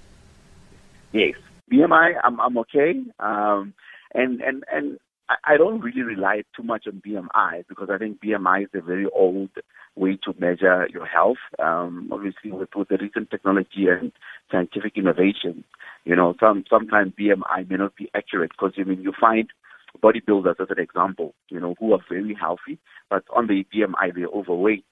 Yes, 1.12 1.34
BMI, 1.72 2.14
I'm 2.22 2.40
I'm 2.40 2.58
okay, 2.58 2.94
um, 3.18 3.74
and 4.14 4.40
and 4.40 4.64
and 4.72 4.98
I- 5.28 5.56
don't 5.56 5.80
really 5.80 6.02
rely 6.02 6.42
too 6.54 6.62
much 6.62 6.86
on 6.86 7.00
BMI 7.06 7.64
because 7.68 7.88
I 7.90 7.98
think 7.98 8.20
BMI 8.20 8.64
is 8.64 8.70
a 8.74 8.80
very 8.82 9.06
old 9.06 9.50
way 9.96 10.18
to 10.24 10.34
measure 10.38 10.86
your 10.92 11.06
health. 11.06 11.38
Um, 11.58 12.08
obviously, 12.12 12.50
with 12.52 12.68
with 12.76 12.88
the 12.88 12.98
recent 12.98 13.30
technology 13.30 13.86
and 13.88 14.12
scientific 14.50 14.96
innovation, 14.96 15.64
you 16.04 16.14
know, 16.16 16.34
some 16.38 16.64
sometimes 16.68 17.12
BMI 17.18 17.68
may 17.68 17.76
not 17.76 17.96
be 17.96 18.10
accurate 18.14 18.50
because 18.50 18.72
I 18.78 18.84
mean 18.84 19.00
you 19.00 19.12
find 19.18 19.48
bodybuilders 20.02 20.60
as 20.60 20.68
an 20.70 20.78
example, 20.80 21.34
you 21.48 21.60
know, 21.60 21.74
who 21.78 21.92
are 21.94 22.00
very 22.08 22.34
healthy, 22.38 22.78
but 23.08 23.24
on 23.34 23.46
the 23.46 23.64
BMI 23.74 24.14
they're 24.14 24.26
overweight 24.28 24.84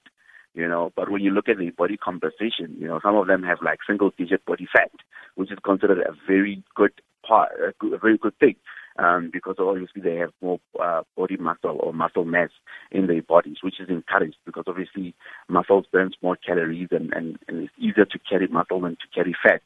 you 0.53 0.67
know. 0.67 0.91
But 0.95 1.09
when 1.09 1.21
you 1.21 1.31
look 1.31 1.49
at 1.49 1.57
the 1.57 1.71
body 1.71 1.97
composition, 1.97 2.75
you 2.77 2.87
know, 2.87 2.99
some 3.03 3.15
of 3.15 3.27
them 3.27 3.43
have 3.43 3.59
like 3.63 3.79
single 3.87 4.11
digit 4.17 4.45
body 4.45 4.67
fat, 4.71 4.91
which 5.35 5.51
is 5.51 5.57
considered 5.63 5.99
a 5.99 6.13
very 6.27 6.63
good 6.75 6.93
part, 7.27 7.51
a, 7.53 7.73
good, 7.79 7.93
a 7.93 7.97
very 7.97 8.17
good 8.17 8.37
thing, 8.39 8.55
um, 8.99 9.29
because 9.31 9.55
obviously 9.59 10.01
they 10.01 10.15
have 10.15 10.31
more 10.41 10.59
uh, 10.81 11.01
body 11.17 11.37
muscle 11.37 11.79
or 11.81 11.93
muscle 11.93 12.25
mass 12.25 12.49
in 12.91 13.07
their 13.07 13.21
bodies, 13.21 13.57
which 13.63 13.79
is 13.79 13.89
encouraged 13.89 14.37
because 14.45 14.65
obviously 14.67 15.15
muscles 15.49 15.85
burns 15.91 16.15
more 16.21 16.35
calories 16.35 16.89
and, 16.91 17.11
and, 17.13 17.39
and 17.47 17.63
it's 17.63 17.73
easier 17.77 18.05
to 18.05 18.19
carry 18.29 18.47
muscle 18.47 18.81
than 18.81 18.91
to 18.91 19.07
carry 19.13 19.35
fat 19.43 19.61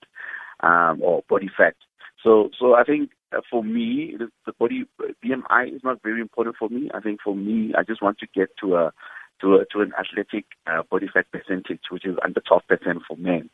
um, 0.62 1.02
or 1.02 1.24
body 1.30 1.50
fat. 1.56 1.76
So, 2.24 2.50
so 2.60 2.74
I 2.74 2.84
think 2.84 3.12
uh, 3.36 3.42
for 3.50 3.64
me, 3.64 4.16
the 4.18 4.54
body 4.54 4.86
BMI 5.24 5.76
is 5.76 5.82
not 5.84 6.02
very 6.02 6.22
important 6.22 6.56
for 6.58 6.70
me. 6.70 6.90
I 6.94 7.00
think 7.00 7.20
for 7.24 7.36
me, 7.36 7.74
I 7.78 7.84
just 7.84 8.02
want 8.02 8.20
to 8.20 8.28
get 8.34 8.50
to 8.62 8.76
a 8.76 8.94
to 9.42 9.56
a, 9.56 9.66
to 9.72 9.82
an 9.82 9.94
athletic 10.00 10.46
uh, 10.66 10.84
body 10.90 11.08
fat 11.14 11.26
percentage, 11.32 11.82
which 11.92 12.06
is 12.06 12.18
under 12.24 12.42
12% 12.42 12.62
for 13.08 13.18
men, 13.18 13.50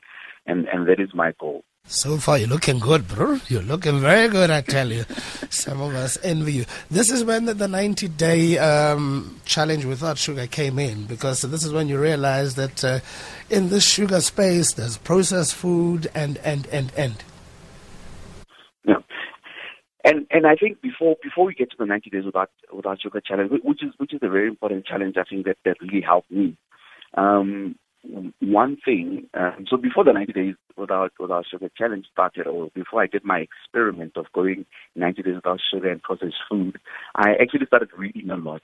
and 0.46 0.68
and 0.68 0.88
that 0.88 1.00
is 1.00 1.14
my 1.14 1.34
goal. 1.40 1.64
So 1.86 2.18
far, 2.18 2.38
you're 2.38 2.48
looking 2.48 2.80
good, 2.80 3.10
bro. 3.10 3.40
You're 3.50 3.62
looking 3.62 4.00
very 4.00 4.30
good, 4.30 4.50
I 4.50 4.62
tell 4.62 4.90
you. 4.90 5.04
Some 5.50 5.82
of 5.82 5.94
us 5.94 6.18
envy 6.24 6.54
you. 6.54 6.66
This 6.90 7.12
is 7.12 7.26
when 7.26 7.44
the, 7.44 7.54
the 7.54 7.68
90 7.68 8.08
day 8.08 8.58
um, 8.58 9.42
challenge 9.44 9.84
without 9.84 10.18
sugar 10.18 10.48
came 10.48 10.80
in, 10.80 11.06
because 11.08 11.42
this 11.42 11.66
is 11.66 11.74
when 11.74 11.90
you 11.90 12.00
realize 12.00 12.56
that 12.56 12.86
uh, 12.86 13.00
in 13.50 13.68
this 13.68 13.84
sugar 13.84 14.22
space, 14.22 14.74
there's 14.74 14.98
processed 14.98 15.56
food 15.56 16.10
and, 16.16 16.38
and, 16.38 16.68
and, 16.68 16.94
and. 16.96 17.22
And 20.04 20.28
and 20.32 20.46
I 20.46 20.56
think 20.56 20.82
before 20.82 21.16
before 21.24 21.46
we 21.46 21.54
get 21.54 21.72
to 21.72 21.78
the 21.80 21.86
90 21.86 22.10
days 22.10 22.26
without 22.26 22.50
without 22.74 23.02
sugar 23.02 23.22
challenge, 23.22 23.52
which 23.64 23.84
is 23.84 23.92
which 23.98 24.14
is 24.14 24.20
a 24.22 24.30
very 24.30 24.48
important 24.48 24.86
challenge, 24.86 25.16
I 25.18 25.24
think 25.24 25.46
that 25.46 25.58
that 25.64 25.82
really 25.82 26.02
helped 26.02 26.30
me. 26.30 26.58
Um, 27.16 27.76
one 28.42 28.78
thing, 28.84 29.30
um, 29.34 29.66
so 29.70 29.78
before 29.78 30.04
the 30.04 30.12
90 30.12 30.34
days 30.34 30.56
without 30.76 31.14
without 31.20 31.46
sugar 31.50 31.70
challenge 31.78 32.06
started, 32.12 32.48
or 32.48 32.70
before 32.76 33.02
I 33.02 33.08
did 33.08 33.24
my 33.24 33.40
experiment 33.40 34.18
of 34.18 34.26
going 34.34 34.66
90 34.96 35.24
days 35.24 35.36
without 35.36 35.60
sugar 35.74 35.90
and 35.90 36.02
processed 36.02 36.36
food, 36.50 36.80
I 37.16 37.36
actually 37.42 37.66
started 37.68 37.90
reading 37.98 38.30
a 38.30 38.36
lot, 38.36 38.62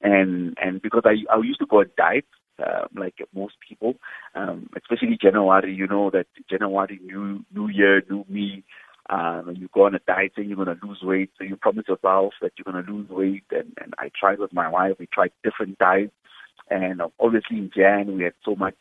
and 0.00 0.56
and 0.62 0.80
because 0.80 1.02
I 1.04 1.16
I 1.30 1.38
used 1.42 1.60
to 1.60 1.66
go 1.66 1.80
on 1.80 1.90
diet. 1.96 2.24
Uh, 2.58 2.86
like 2.94 3.14
most 3.34 3.54
people, 3.66 3.94
um, 4.34 4.68
especially 4.76 5.16
January, 5.18 5.74
you 5.74 5.86
know 5.86 6.10
that 6.10 6.26
January, 6.50 7.00
new 7.02 7.42
New 7.54 7.68
Year, 7.68 8.02
new 8.10 8.22
me, 8.28 8.62
um, 9.10 9.48
and 9.48 9.58
you 9.58 9.68
go 9.74 9.86
on 9.86 9.94
a 9.96 9.98
diet 10.06 10.32
you're 10.36 10.54
going 10.54 10.68
to 10.68 10.86
lose 10.86 11.00
weight, 11.02 11.30
so 11.36 11.44
you 11.44 11.56
promise 11.56 11.86
yourself 11.88 12.34
that 12.40 12.52
you're 12.56 12.72
going 12.72 12.84
to 12.84 12.92
lose 12.92 13.08
weight. 13.10 13.42
And, 13.50 13.72
and 13.82 13.92
I 13.98 14.10
tried 14.18 14.38
with 14.38 14.52
my 14.52 14.68
wife, 14.68 14.96
we 14.98 15.08
tried 15.12 15.32
different 15.42 15.78
diets. 15.78 16.12
And 16.70 17.02
uh, 17.02 17.08
obviously 17.18 17.58
in 17.58 17.70
Jan, 17.74 18.16
we 18.16 18.22
had 18.22 18.34
so 18.44 18.54
much 18.54 18.76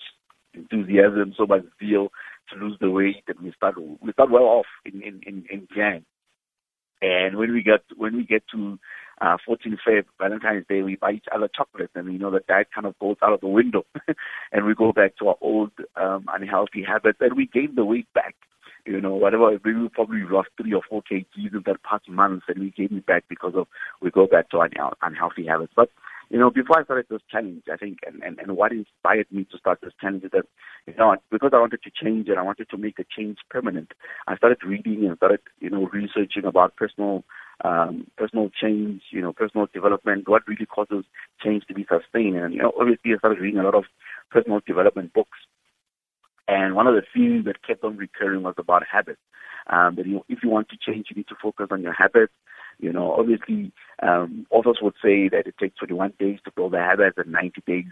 enthusiasm, 0.54 1.34
so 1.36 1.48
much 1.48 1.64
zeal 1.80 2.10
to 2.52 2.60
lose 2.60 2.78
the 2.80 2.92
weight, 2.92 3.24
and 3.28 3.40
we 3.40 3.52
start 3.54 3.76
we 3.78 4.12
start 4.12 4.30
well 4.30 4.44
off 4.44 4.66
in, 4.86 5.02
in, 5.02 5.22
in, 5.26 5.46
in 5.50 5.68
Jan. 5.76 6.06
And 7.02 7.38
when 7.38 7.52
we 7.52 7.64
get 7.64 7.82
when 7.98 8.16
we 8.16 8.24
get 8.24 8.44
to 8.54 8.78
uh, 9.22 9.38
14 9.46 9.78
Feb, 9.88 10.04
Valentine's 10.20 10.66
Day, 10.70 10.84
we 10.84 10.96
buy 10.96 11.14
each 11.14 11.26
other 11.34 11.50
chocolates, 11.56 11.94
and 11.96 12.12
you 12.12 12.20
know 12.20 12.30
the 12.30 12.42
diet 12.48 12.68
kind 12.74 12.86
of 12.86 12.98
goes 13.00 13.18
out 13.24 13.34
of 13.34 13.42
the 13.42 13.48
window, 13.48 13.84
and 14.52 14.66
we 14.66 14.76
go 14.76 14.92
back 14.92 15.18
to 15.18 15.30
our 15.30 15.38
old 15.42 15.72
um, 15.96 16.26
unhealthy 16.32 16.84
habits, 16.84 17.18
and 17.20 17.36
we 17.36 17.48
gain 17.48 17.74
the 17.76 17.86
weight 17.86 18.08
back 18.14 18.36
you 18.90 19.00
know, 19.00 19.14
whatever, 19.14 19.52
we 19.52 19.90
probably 19.94 20.24
lost 20.28 20.50
three 20.60 20.74
or 20.74 20.82
four 20.90 21.04
kgs 21.04 21.26
in 21.36 21.64
that 21.68 21.84
past 21.84 22.10
month 22.10 22.44
and 22.48 22.60
we 22.60 22.72
gained 22.72 22.92
it 22.92 23.06
back 23.06 23.24
because 23.30 23.54
of, 23.56 23.68
we 24.02 24.10
go 24.10 24.26
back 24.26 24.50
to 24.50 24.58
our 24.58 24.70
un- 24.80 24.94
unhealthy 25.04 25.46
habits. 25.46 25.74
But, 25.76 25.90
you 26.32 26.40
know, 26.40 26.50
before 26.50 26.80
I 26.80 26.84
started 26.84 27.06
this 27.08 27.22
challenge, 27.30 27.64
I 27.72 27.78
think, 27.78 28.00
and, 28.08 28.24
and, 28.24 28.40
and 28.40 28.58
what 28.58 28.72
inspired 28.72 29.28
me 29.32 29.46
to 29.52 29.58
start 29.60 29.80
this 29.84 29.94
challenge 30.02 30.24
is 30.24 30.32
that, 30.32 30.46
you 30.88 30.96
know, 30.98 31.16
because 31.32 31.52
I 31.54 31.60
wanted 31.60 31.84
to 31.84 31.92
change 32.04 32.30
and 32.30 32.40
I 32.40 32.42
wanted 32.42 32.70
to 32.72 32.78
make 32.78 32.98
a 32.98 33.06
change 33.16 33.38
permanent, 33.52 33.92
I 34.28 34.36
started 34.38 34.58
reading 34.66 35.06
and 35.06 35.18
started, 35.18 35.42
you 35.60 35.70
know, 35.70 35.88
researching 35.94 36.46
about 36.46 36.76
personal, 36.76 37.24
um, 37.64 38.08
personal 38.18 38.50
change, 38.50 39.04
you 39.12 39.22
know, 39.22 39.34
personal 39.34 39.68
development, 39.72 40.28
what 40.28 40.48
really 40.48 40.66
causes 40.66 41.06
change 41.44 41.64
to 41.68 41.76
be 41.76 41.86
sustained. 41.86 42.38
And, 42.38 42.56
you 42.56 42.62
know, 42.64 42.74
obviously 42.80 43.14
I 43.14 43.20
started 43.20 43.40
reading 43.40 43.60
a 43.60 43.64
lot 43.64 43.76
of 43.76 43.84
personal 44.32 44.62
development 44.66 45.14
books. 45.14 45.38
And 46.50 46.76
one 46.76 46.88
of 46.88 46.96
the 46.96 47.04
themes 47.14 47.46
that 47.46 47.66
kept 47.66 47.84
on 47.84 47.96
recurring 47.96 48.42
was 48.42 48.56
about 48.58 48.84
habits. 48.92 49.22
Um, 49.68 49.96
that 49.98 50.08
you, 50.08 50.26
if 50.30 50.40
you 50.42 50.50
want 50.50 50.70
to 50.70 50.78
change, 50.78 51.08
you 51.10 51.16
need 51.16 51.28
to 51.28 51.36
focus 51.40 51.68
on 51.70 51.84
your 51.84 51.94
habits. 51.94 52.34
You 52.80 52.92
know, 52.92 53.12
obviously, 53.12 53.72
um, 54.02 54.48
authors 54.50 54.80
would 54.82 54.96
say 54.96 55.30
that 55.30 55.46
it 55.46 55.56
takes 55.60 55.78
21 55.78 56.14
days 56.18 56.40
to 56.46 56.52
build 56.52 56.74
a 56.74 56.80
habit 56.80 57.14
and 57.18 57.32
90 57.32 57.62
days 57.68 57.86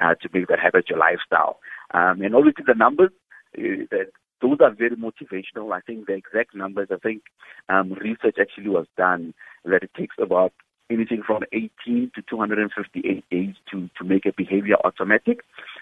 uh, 0.00 0.14
to 0.22 0.28
make 0.32 0.46
that 0.46 0.60
habit 0.60 0.88
your 0.88 0.98
lifestyle. 0.98 1.58
Um, 1.92 2.22
and 2.22 2.36
obviously, 2.36 2.64
the 2.66 2.74
numbers 2.74 3.10
uh, 3.58 3.82
that 3.90 4.10
those 4.40 4.58
are 4.60 4.72
very 4.72 4.96
motivational. 4.96 5.74
I 5.74 5.80
think 5.80 6.06
the 6.06 6.14
exact 6.14 6.54
numbers. 6.54 6.88
I 6.92 6.96
think 6.96 7.22
um, 7.68 7.94
research 7.94 8.36
actually 8.40 8.68
was 8.68 8.86
done 8.96 9.34
that 9.64 9.82
it 9.82 9.90
takes 9.96 10.16
about 10.22 10.52
anything 10.90 11.22
from 11.26 11.42
18 11.52 12.12
to 12.14 12.22
258 12.28 13.24
days 13.30 13.54
to, 13.70 13.88
to 13.98 14.04
make 14.04 14.26
a 14.26 14.32
behavior 14.36 14.76
automatic. 14.84 15.40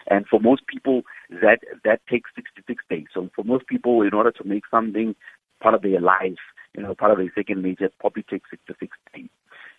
And 0.08 0.26
for 0.26 0.40
most 0.40 0.66
people, 0.66 1.02
that, 1.30 1.60
that 1.84 2.00
takes 2.10 2.30
66 2.34 2.82
days. 2.88 3.06
So 3.12 3.30
for 3.34 3.44
most 3.44 3.66
people, 3.66 4.02
in 4.02 4.14
order 4.14 4.32
to 4.32 4.44
make 4.44 4.64
something 4.70 5.14
part 5.62 5.74
of 5.74 5.82
their 5.82 6.00
life, 6.00 6.38
you 6.76 6.82
know, 6.82 6.94
part 6.94 7.12
of 7.12 7.18
their 7.18 7.32
second 7.34 7.62
nature, 7.62 7.90
probably 8.00 8.24
takes 8.24 8.50
66 8.50 8.96
days. 9.14 9.28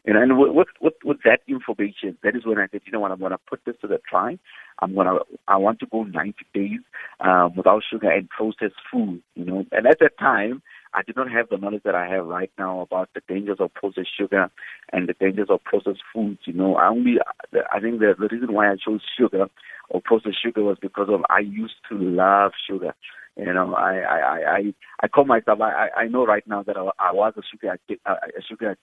You 0.05 0.13
know, 0.13 0.21
and 0.21 0.37
with, 0.37 0.67
with, 0.81 0.93
with 1.05 1.17
that 1.23 1.39
information, 1.47 2.17
that 2.23 2.35
is 2.35 2.45
when 2.45 2.57
I 2.57 2.67
said, 2.69 2.81
you 2.85 2.91
know 2.91 2.99
what, 2.99 3.11
I'm 3.11 3.19
going 3.19 3.31
to 3.31 3.37
put 3.37 3.61
this 3.65 3.75
to 3.81 3.87
the 3.87 3.99
try. 4.09 4.37
I'm 4.79 4.93
going 4.95 5.07
to, 5.07 5.19
I 5.47 5.55
want 5.55 5.79
to 5.79 5.85
go 5.85 6.03
90 6.03 6.35
days 6.53 6.79
um, 7.21 7.55
without 7.55 7.83
sugar 7.89 8.09
and 8.11 8.29
processed 8.29 8.75
food, 8.91 9.21
you 9.35 9.45
know. 9.45 9.65
And 9.71 9.87
at 9.87 9.99
that 9.99 10.17
time, 10.19 10.61
I 10.93 11.01
did 11.01 11.15
not 11.15 11.31
have 11.31 11.49
the 11.49 11.57
knowledge 11.57 11.83
that 11.85 11.95
I 11.95 12.07
have 12.07 12.25
right 12.25 12.51
now 12.57 12.81
about 12.81 13.09
the 13.13 13.21
dangers 13.27 13.57
of 13.59 13.73
processed 13.73 14.15
sugar 14.17 14.49
and 14.91 15.07
the 15.07 15.13
dangers 15.13 15.47
of 15.49 15.63
processed 15.63 16.03
foods. 16.13 16.39
You 16.45 16.53
know, 16.53 16.75
I 16.75 16.87
only, 16.87 17.15
I 17.71 17.79
think 17.79 17.99
the, 17.99 18.13
the 18.17 18.27
reason 18.31 18.53
why 18.53 18.71
I 18.71 18.75
chose 18.75 19.01
sugar 19.17 19.47
or 19.89 20.01
processed 20.03 20.41
sugar 20.43 20.63
was 20.63 20.77
because 20.81 21.07
of 21.09 21.21
I 21.29 21.39
used 21.39 21.75
to 21.89 21.97
love 21.97 22.51
sugar. 22.69 22.93
You 23.35 23.51
know, 23.51 23.73
I 23.73 23.95
I 23.97 24.19
I 24.19 24.51
I 24.57 24.73
I 25.01 25.07
call 25.07 25.25
myself. 25.25 25.59
I 25.59 25.89
I 25.97 26.07
know 26.07 26.25
right 26.25 26.45
now 26.47 26.61
that 26.63 26.77
I, 26.77 26.89
I 26.99 27.11
was 27.11 27.33
a 27.37 27.41
sugar 27.51 27.75
a 28.05 28.41
sugar 28.47 28.77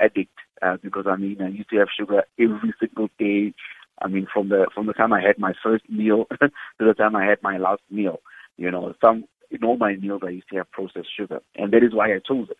addict 0.00 0.32
uh, 0.62 0.76
because 0.82 1.04
I 1.06 1.16
mean 1.16 1.42
I 1.42 1.48
used 1.48 1.68
to 1.70 1.76
have 1.76 1.88
sugar 1.98 2.22
every 2.38 2.72
single 2.80 3.08
day. 3.18 3.52
I 4.00 4.08
mean 4.08 4.26
from 4.32 4.48
the 4.48 4.66
from 4.74 4.86
the 4.86 4.94
time 4.94 5.12
I 5.12 5.20
had 5.20 5.38
my 5.38 5.52
first 5.62 5.88
meal 5.90 6.24
to 6.40 6.50
the 6.78 6.94
time 6.94 7.16
I 7.16 7.26
had 7.26 7.42
my 7.42 7.58
last 7.58 7.82
meal. 7.90 8.20
You 8.56 8.70
know, 8.70 8.94
some 9.00 9.24
in 9.50 9.64
all 9.64 9.76
my 9.76 9.96
meals 9.96 10.22
I 10.24 10.30
used 10.30 10.48
to 10.50 10.56
have 10.56 10.70
processed 10.70 11.08
sugar, 11.16 11.40
and 11.54 11.72
that 11.72 11.82
is 11.82 11.94
why 11.94 12.14
I 12.14 12.18
chose 12.26 12.48
it. 12.50 12.58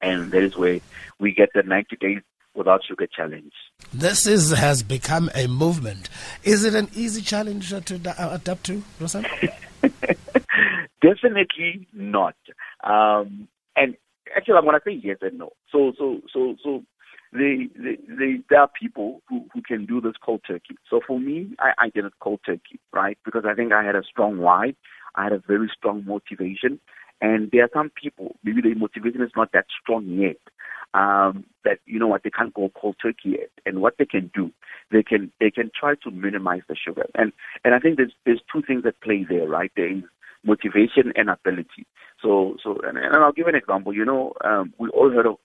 And 0.00 0.30
that 0.30 0.42
is 0.42 0.56
where 0.56 0.80
we 1.18 1.32
get 1.32 1.48
the 1.54 1.62
90 1.62 1.96
days 1.96 2.22
without 2.54 2.84
sugar 2.84 3.06
challenge. 3.06 3.52
This 3.92 4.26
is 4.26 4.50
has 4.50 4.82
become 4.82 5.30
a 5.34 5.46
movement. 5.46 6.08
Is 6.44 6.64
it 6.64 6.74
an 6.74 6.88
easy 6.94 7.22
challenge 7.22 7.70
to 7.70 7.94
adapt 8.34 8.64
to, 8.64 8.82
Rosan? 9.00 9.24
Definitely 11.00 11.86
not. 11.92 12.36
Um, 12.82 13.48
and 13.76 13.96
actually, 14.36 14.54
I'm 14.54 14.64
going 14.64 14.74
to 14.74 14.82
say 14.84 15.00
yes 15.02 15.18
and 15.22 15.38
no. 15.38 15.50
So, 15.70 15.92
so, 15.96 16.20
so, 16.32 16.56
so, 16.62 16.82
the, 17.32 17.68
the, 17.76 17.96
the, 18.08 18.42
there 18.48 18.60
are 18.60 18.70
people 18.80 19.22
who, 19.28 19.44
who 19.52 19.60
can 19.62 19.84
do 19.84 20.00
this 20.00 20.14
cold 20.24 20.40
turkey. 20.46 20.76
So 20.88 21.00
for 21.06 21.20
me, 21.20 21.54
I, 21.58 21.72
I 21.78 21.90
did 21.90 22.06
it 22.06 22.14
cold 22.20 22.40
turkey, 22.44 22.80
right? 22.92 23.18
Because 23.24 23.44
I 23.46 23.54
think 23.54 23.72
I 23.72 23.84
had 23.84 23.94
a 23.94 24.02
strong 24.02 24.38
why. 24.38 24.74
I 25.18 25.24
had 25.24 25.32
a 25.32 25.42
very 25.46 25.70
strong 25.76 26.04
motivation. 26.06 26.80
And 27.20 27.50
there 27.50 27.64
are 27.64 27.70
some 27.74 27.90
people, 28.00 28.36
maybe 28.44 28.62
their 28.62 28.76
motivation 28.76 29.22
is 29.22 29.32
not 29.36 29.50
that 29.52 29.66
strong 29.82 30.06
yet, 30.06 30.38
um, 30.94 31.44
that 31.64 31.80
you 31.84 31.98
know 31.98 32.06
what 32.06 32.22
they 32.22 32.30
can't 32.30 32.54
go 32.54 32.70
cold 32.80 32.96
turkey 33.02 33.30
yet. 33.30 33.50
And 33.66 33.82
what 33.82 33.94
they 33.98 34.06
can 34.06 34.30
do, 34.32 34.52
they 34.92 35.02
can 35.02 35.32
they 35.40 35.50
can 35.50 35.70
try 35.78 35.94
to 36.04 36.10
minimize 36.12 36.62
the 36.68 36.76
sugar. 36.76 37.06
And 37.16 37.32
and 37.64 37.74
I 37.74 37.80
think 37.80 37.96
there's 37.96 38.12
there's 38.24 38.40
two 38.52 38.62
things 38.62 38.84
that 38.84 39.00
play 39.00 39.26
there, 39.28 39.48
right? 39.48 39.72
There 39.74 39.90
is 39.90 40.04
motivation 40.44 41.12
and 41.16 41.28
ability. 41.28 41.86
So 42.22 42.56
so 42.62 42.78
and, 42.86 42.96
and 42.96 43.16
I'll 43.16 43.32
give 43.32 43.48
an 43.48 43.56
example. 43.56 43.92
You 43.92 44.04
know, 44.04 44.34
um, 44.44 44.72
we 44.78 44.88
all 44.90 45.10
heard 45.10 45.26
of 45.26 45.36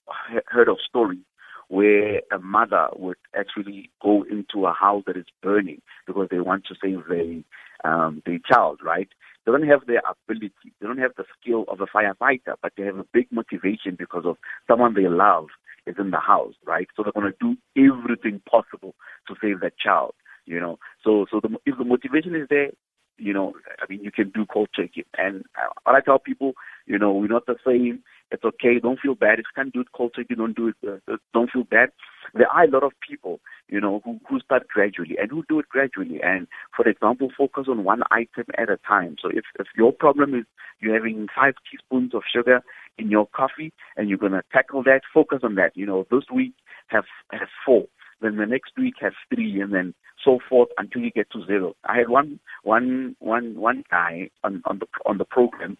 heard 0.45 0.69
of 0.69 0.77
stories 0.87 1.25
where 1.69 2.21
a 2.31 2.37
mother 2.39 2.87
would 2.95 3.17
actually 3.35 3.89
go 4.01 4.23
into 4.29 4.67
a 4.67 4.73
house 4.73 5.03
that 5.07 5.17
is 5.17 5.25
burning 5.41 5.81
because 6.05 6.27
they 6.29 6.39
want 6.39 6.65
to 6.65 6.75
save 6.81 6.99
their 7.09 7.41
um, 7.83 8.21
their 8.25 8.39
child, 8.47 8.79
right? 8.83 9.09
They 9.45 9.51
don't 9.51 9.67
have 9.67 9.85
the 9.87 10.01
ability, 10.07 10.73
they 10.79 10.87
don't 10.87 10.99
have 10.99 11.15
the 11.17 11.25
skill 11.39 11.65
of 11.67 11.81
a 11.81 11.85
firefighter, 11.85 12.55
but 12.61 12.73
they 12.77 12.83
have 12.83 12.97
a 12.97 13.05
big 13.11 13.27
motivation 13.31 13.95
because 13.97 14.23
of 14.25 14.37
someone 14.67 14.93
they 14.93 15.07
love 15.07 15.47
is 15.85 15.95
in 15.99 16.11
the 16.11 16.19
house, 16.19 16.53
right? 16.65 16.87
So 16.95 17.03
they're 17.03 17.11
going 17.11 17.31
to 17.31 17.37
do 17.39 17.57
everything 17.77 18.41
possible 18.49 18.95
to 19.27 19.35
save 19.41 19.59
that 19.61 19.77
child, 19.77 20.13
you 20.45 20.59
know. 20.59 20.79
So, 21.03 21.25
so 21.29 21.39
the, 21.41 21.49
if 21.65 21.77
the 21.77 21.83
motivation 21.83 22.35
is 22.35 22.47
there, 22.49 22.71
you 23.17 23.33
know, 23.33 23.53
I 23.81 23.85
mean, 23.89 24.03
you 24.03 24.11
can 24.11 24.31
do 24.31 24.45
cold 24.45 24.69
turkey. 24.75 25.05
And 25.17 25.43
uh, 25.55 25.69
what 25.83 25.95
I 25.95 26.01
tell 26.01 26.19
people, 26.19 26.53
you 26.85 26.97
know, 26.97 27.11
we're 27.11 27.27
not 27.27 27.45
the 27.45 27.55
same. 27.65 28.03
It's 28.33 28.43
okay. 28.43 28.79
Don't 28.81 28.99
feel 28.99 29.13
bad. 29.13 29.37
If 29.37 29.45
you 29.45 29.55
can't 29.55 29.71
do 29.71 29.81
it 29.81 29.91
cold 29.95 30.13
turkey, 30.15 30.33
don't 30.33 30.55
do 30.55 30.69
it. 30.69 30.75
Uh, 31.07 31.17
don't 31.35 31.51
feel 31.51 31.65
bad. 31.65 31.89
There 32.33 32.47
are 32.47 32.63
a 32.63 32.67
lot 32.67 32.81
of 32.81 32.93
people, 33.07 33.39
you 33.69 33.79
know, 33.79 34.01
who, 34.03 34.19
who 34.27 34.39
start 34.39 34.67
gradually 34.67 35.15
and 35.21 35.29
who 35.29 35.43
do 35.47 35.59
it 35.59 35.69
gradually. 35.69 36.19
And 36.23 36.47
for 36.75 36.87
example, 36.87 37.29
focus 37.37 37.65
on 37.69 37.83
one 37.83 38.01
item 38.09 38.45
at 38.57 38.71
a 38.71 38.77
time. 38.87 39.17
So 39.21 39.29
if, 39.29 39.45
if 39.59 39.67
your 39.77 39.91
problem 39.91 40.33
is 40.33 40.45
you're 40.79 40.95
having 40.95 41.27
five 41.33 41.53
teaspoons 41.69 42.15
of 42.15 42.23
sugar 42.33 42.61
in 42.97 43.11
your 43.11 43.27
coffee 43.27 43.71
and 43.95 44.09
you're 44.09 44.17
going 44.17 44.31
to 44.31 44.41
tackle 44.51 44.81
that, 44.83 45.01
focus 45.13 45.41
on 45.43 45.53
that. 45.55 45.73
You 45.75 45.85
know, 45.85 46.07
this 46.09 46.23
week 46.33 46.53
have, 46.87 47.05
have 47.31 47.49
four. 47.63 47.85
Then 48.19 48.37
the 48.37 48.47
next 48.47 48.71
week 48.79 48.95
have 49.01 49.13
three 49.31 49.61
and 49.61 49.71
then 49.71 49.93
so 50.25 50.39
forth 50.49 50.69
until 50.79 51.03
you 51.03 51.11
get 51.11 51.29
to 51.31 51.45
zero. 51.45 51.75
I 51.83 51.97
had 51.99 52.09
one, 52.09 52.39
one, 52.63 53.15
one, 53.19 53.55
one 53.59 53.83
guy 53.91 54.31
on, 54.43 54.63
on 54.65 54.79
the, 54.79 54.87
on 55.05 55.19
the 55.19 55.25
program 55.25 55.77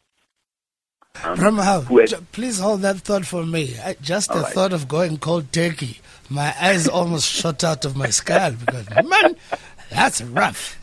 um, 1.21 1.37
Ramahal, 1.37 2.25
please 2.31 2.59
hold 2.59 2.81
that 2.81 2.97
thought 2.97 3.25
for 3.25 3.45
me. 3.45 3.77
I, 3.79 3.95
just 4.01 4.33
the 4.33 4.39
right. 4.39 4.53
thought 4.53 4.73
of 4.73 4.87
going 4.87 5.17
cold 5.17 5.51
turkey, 5.53 5.99
my 6.29 6.53
eyes 6.59 6.87
almost 6.87 7.27
shot 7.29 7.63
out 7.63 7.85
of 7.85 7.95
my 7.95 8.09
skull 8.09 8.51
because, 8.51 8.89
man, 9.05 9.35
that's 9.89 10.21
rough. 10.23 10.77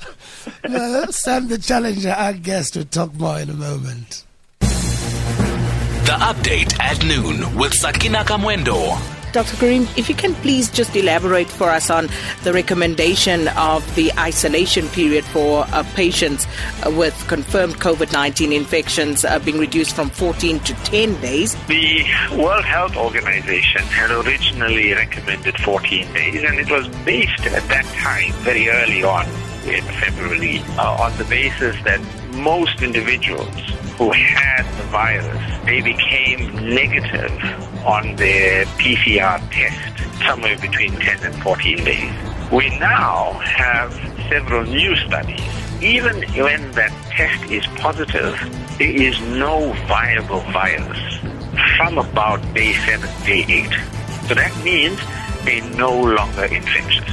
Uh, 0.64 1.06
Sam 1.10 1.48
the 1.48 1.58
Challenger, 1.58 2.10
our 2.10 2.32
guest, 2.32 2.76
will 2.76 2.84
talk 2.84 3.12
more 3.14 3.40
in 3.40 3.50
a 3.50 3.54
moment. 3.54 4.24
The 4.60 6.16
update 6.16 6.78
at 6.80 7.04
noon 7.04 7.56
with 7.56 7.74
Sakina 7.74 8.18
Kamwendo. 8.24 9.19
Dr. 9.32 9.56
Karim, 9.56 9.82
if 9.96 10.08
you 10.08 10.14
can 10.14 10.34
please 10.36 10.68
just 10.68 10.94
elaborate 10.96 11.48
for 11.48 11.70
us 11.70 11.88
on 11.88 12.08
the 12.42 12.52
recommendation 12.52 13.48
of 13.56 13.94
the 13.94 14.12
isolation 14.18 14.88
period 14.88 15.24
for 15.24 15.64
uh, 15.68 15.84
patients 15.94 16.46
uh, 16.84 16.90
with 16.90 17.14
confirmed 17.28 17.76
COVID 17.76 18.12
19 18.12 18.52
infections 18.52 19.24
uh, 19.24 19.38
being 19.38 19.58
reduced 19.58 19.94
from 19.94 20.10
14 20.10 20.58
to 20.60 20.74
10 20.74 21.20
days. 21.20 21.54
The 21.66 22.04
World 22.36 22.64
Health 22.64 22.96
Organization 22.96 23.82
had 23.82 24.10
originally 24.10 24.92
recommended 24.94 25.56
14 25.58 26.12
days, 26.12 26.42
and 26.42 26.58
it 26.58 26.70
was 26.70 26.88
based 27.04 27.46
at 27.46 27.68
that 27.68 27.84
time, 27.96 28.32
very 28.42 28.68
early 28.68 29.04
on 29.04 29.26
in 29.64 29.84
February, 29.84 30.62
uh, 30.78 31.02
on 31.04 31.16
the 31.18 31.24
basis 31.24 31.76
that 31.84 32.00
most 32.34 32.82
individuals 32.82 33.54
who 33.98 34.10
had 34.12 34.62
the 34.78 34.82
virus, 34.84 35.64
they 35.64 35.80
became 35.80 36.54
negative 36.74 37.32
on 37.84 38.16
their 38.16 38.64
PCR 38.80 39.38
test 39.50 40.24
somewhere 40.26 40.56
between 40.58 40.92
10 40.92 41.24
and 41.24 41.42
14 41.42 41.84
days. 41.84 42.12
We 42.50 42.70
now 42.78 43.32
have 43.44 43.92
several 44.28 44.64
new 44.64 44.96
studies. 44.96 45.40
Even 45.82 46.22
when 46.34 46.72
that 46.72 46.92
test 47.10 47.50
is 47.50 47.66
positive, 47.78 48.36
there 48.78 48.90
is 48.90 49.20
no 49.20 49.72
viable 49.86 50.40
virus 50.52 51.18
from 51.76 51.98
about 51.98 52.40
day 52.54 52.72
7, 52.72 53.08
day 53.24 53.44
8. 53.48 54.28
So 54.28 54.34
that 54.34 54.52
means 54.64 54.98
they're 55.44 55.76
no 55.76 55.92
longer 55.92 56.44
infectious. 56.44 57.04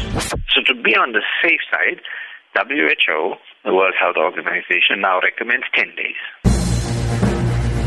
So 0.54 0.62
to 0.62 0.74
be 0.82 0.96
on 0.96 1.14
the 1.14 1.22
safe 1.42 1.62
side, 1.72 2.02
WHO, 2.58 3.36
the 3.66 3.74
World 3.74 3.94
Health 4.00 4.16
Organization, 4.18 5.02
now 5.02 5.20
recommends 5.22 5.66
10 5.76 5.96
days. 5.96 6.16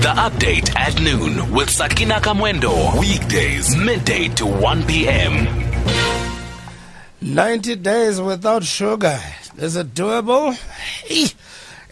The 0.00 0.14
update 0.16 0.76
at 0.76 1.00
noon 1.02 1.52
with 1.52 1.68
Sakina 1.68 2.20
Kamwendo. 2.20 2.98
Weekdays, 3.00 3.76
midday 3.76 4.28
to 4.28 4.46
1 4.46 4.84
p.m. 4.86 5.48
90 7.20 7.76
days 7.76 8.20
without 8.20 8.62
sugar. 8.62 9.18
Is 9.58 9.74
it 9.74 9.92
doable? 9.92 10.56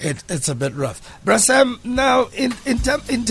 It, 0.00 0.22
it's 0.28 0.48
a 0.48 0.54
bit 0.54 0.72
rough. 0.74 1.20
Bra 1.24 1.38
Sam, 1.38 1.80
now, 1.82 2.28
in, 2.36 2.54
in, 2.64 2.78
term, 2.78 3.02
in, 3.08 3.24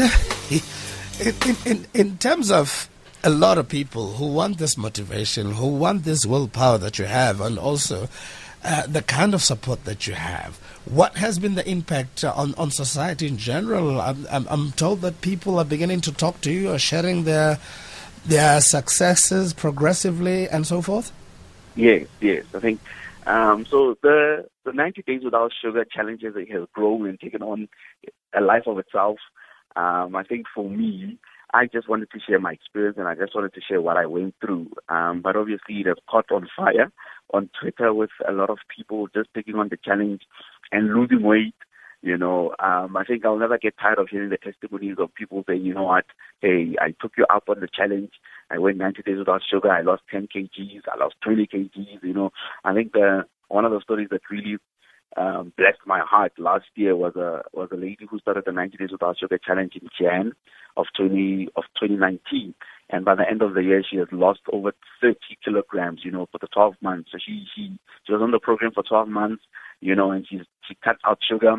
in, 1.22 1.56
in, 1.66 1.88
in 1.94 2.18
terms 2.18 2.52
of 2.52 2.90
a 3.24 3.30
lot 3.30 3.58
of 3.58 3.70
people 3.70 4.14
who 4.14 4.28
want 4.28 4.58
this 4.58 4.78
motivation, 4.78 5.54
who 5.54 5.68
want 5.68 6.04
this 6.04 6.26
willpower 6.26 6.78
that 6.80 7.00
you 7.00 7.06
have, 7.06 7.40
and 7.40 7.58
also 7.58 8.10
uh, 8.68 8.86
the 8.86 9.02
kind 9.02 9.34
of 9.34 9.42
support 9.42 9.86
that 9.86 10.08
you 10.08 10.14
have, 10.14 10.58
what 10.84 11.16
has 11.16 11.40
been 11.40 11.56
the 11.56 11.68
impact 11.70 12.26
on, 12.26 12.54
on 12.56 12.70
society 12.70 13.26
in 13.26 13.38
general? 13.38 14.02
I'm, 14.02 14.28
I'm, 14.30 14.46
I'm 14.50 14.72
told 14.74 15.00
that 15.02 15.22
people 15.22 15.58
are 15.58 15.64
beginning 15.64 16.02
to 16.02 16.12
talk 16.12 16.42
to 16.42 16.52
you, 16.52 16.72
are 16.72 16.80
sharing 16.80 17.24
their 17.24 17.60
their 18.26 18.60
successes 18.60 19.54
progressively, 19.54 20.50
and 20.50 20.68
so 20.68 20.82
forth. 20.82 21.14
Yes, 21.78 22.08
yes. 22.20 22.44
I 22.54 22.60
think 22.60 22.82
um, 23.26 23.66
so. 23.66 23.96
The 24.04 24.50
the 24.66 24.74
90 24.74 25.04
days 25.04 25.24
without 25.24 25.54
sugar 25.62 25.86
challenges 25.86 26.36
has 26.36 26.68
grown 26.74 27.08
and 27.08 27.18
taken 27.18 27.42
on 27.42 27.70
a 28.34 28.42
life 28.42 28.64
of 28.68 28.80
itself. 28.80 29.20
Um, 29.78 30.14
I 30.14 30.24
think 30.24 30.46
for 30.54 30.70
me, 30.70 31.18
I 31.54 31.68
just 31.68 31.88
wanted 31.88 32.12
to 32.12 32.20
share 32.20 32.40
my 32.42 32.52
experience 32.52 32.98
and 32.98 33.08
I 33.08 33.16
just 33.16 33.34
wanted 33.34 33.54
to 33.54 33.62
share 33.62 33.82
what 33.82 33.96
I 33.96 34.08
went 34.08 34.36
through. 34.42 34.72
Um, 34.90 35.22
but 35.22 35.38
obviously, 35.38 35.80
it 35.80 35.86
has 35.86 35.96
caught 36.10 36.32
on 36.32 36.50
fire 36.54 36.92
on 37.34 37.50
Twitter 37.60 37.94
with 37.94 38.10
a 38.28 38.32
lot 38.32 38.50
of 38.50 38.60
people 38.76 39.08
just 39.14 39.30
taking 39.34 39.56
on 39.56 39.70
the 39.70 39.78
challenge 39.78 40.22
and 40.72 40.94
losing 40.94 41.24
weight. 41.24 41.56
You 42.04 42.16
know, 42.16 42.54
um, 42.60 42.96
I 42.96 43.04
think 43.04 43.26
I'll 43.26 43.40
never 43.40 43.58
get 43.58 43.76
tired 43.82 43.98
of 43.98 44.08
hearing 44.10 44.30
the 44.30 44.38
testimonies 44.38 44.98
of 45.00 45.14
people 45.16 45.44
saying, 45.48 45.66
you 45.66 45.74
know 45.74 45.84
what, 45.84 46.06
hey, 46.42 46.76
I 46.80 46.94
took 47.02 47.14
you 47.18 47.26
up 47.34 47.46
on 47.50 47.60
the 47.60 47.68
challenge. 47.68 48.12
I 48.52 48.60
went 48.60 48.78
90 48.78 49.02
days 49.02 49.18
without 49.18 49.42
sugar. 49.50 49.72
I 49.72 49.82
lost 49.82 50.04
10 50.12 50.28
kgs. 50.28 50.82
I 50.88 50.98
lost 50.98 51.16
20 51.24 51.48
kgs. 51.48 52.04
You 52.04 52.14
know, 52.14 52.32
I 52.64 52.74
think 52.74 52.94
the 52.94 53.26
one 53.48 53.66
of 53.66 53.72
the 53.72 53.82
stories 53.82 54.10
that 54.12 54.22
really 54.30 54.58
um, 55.16 55.54
blessed 55.58 55.80
my 55.86 56.00
heart 56.00 56.34
last 56.38 56.66
year 56.76 56.96
was 56.96 57.16
a 57.16 57.42
was 57.54 57.70
a 57.72 57.76
lady 57.76 58.06
who 58.10 58.20
started 58.20 58.44
the 58.46 58.52
90 58.52 58.78
days 58.78 58.92
without 58.92 59.18
sugar 59.18 59.38
challenge 59.38 59.74
in 59.76 59.88
Jan 60.00 60.34
of 60.76 60.86
20 60.98 61.48
of 61.56 61.64
2019, 61.80 62.54
and 62.90 63.06
by 63.06 63.16
the 63.16 63.28
end 63.28 63.42
of 63.42 63.54
the 63.54 63.64
year 63.64 63.84
she 63.90 63.98
has 63.98 64.08
lost 64.12 64.42
over 64.52 64.74
30 65.02 65.18
kilograms. 65.44 66.02
You 66.04 66.12
know, 66.12 66.28
for 66.32 66.40
the 66.40 66.48
12 66.48 66.76
months. 66.82 67.10
So 67.12 67.18
she 67.26 67.46
she 67.56 67.80
she 68.06 68.14
was 68.14 68.22
on 68.22 68.32
the 68.32 68.40
program 68.40 68.72
for 68.74 68.84
12 68.84 69.08
months. 69.08 69.44
You 69.80 69.96
know, 69.96 70.12
and 70.12 70.26
she's 70.28 70.42
she 70.68 70.76
cut 70.84 70.98
out 71.06 71.20
sugar, 71.28 71.56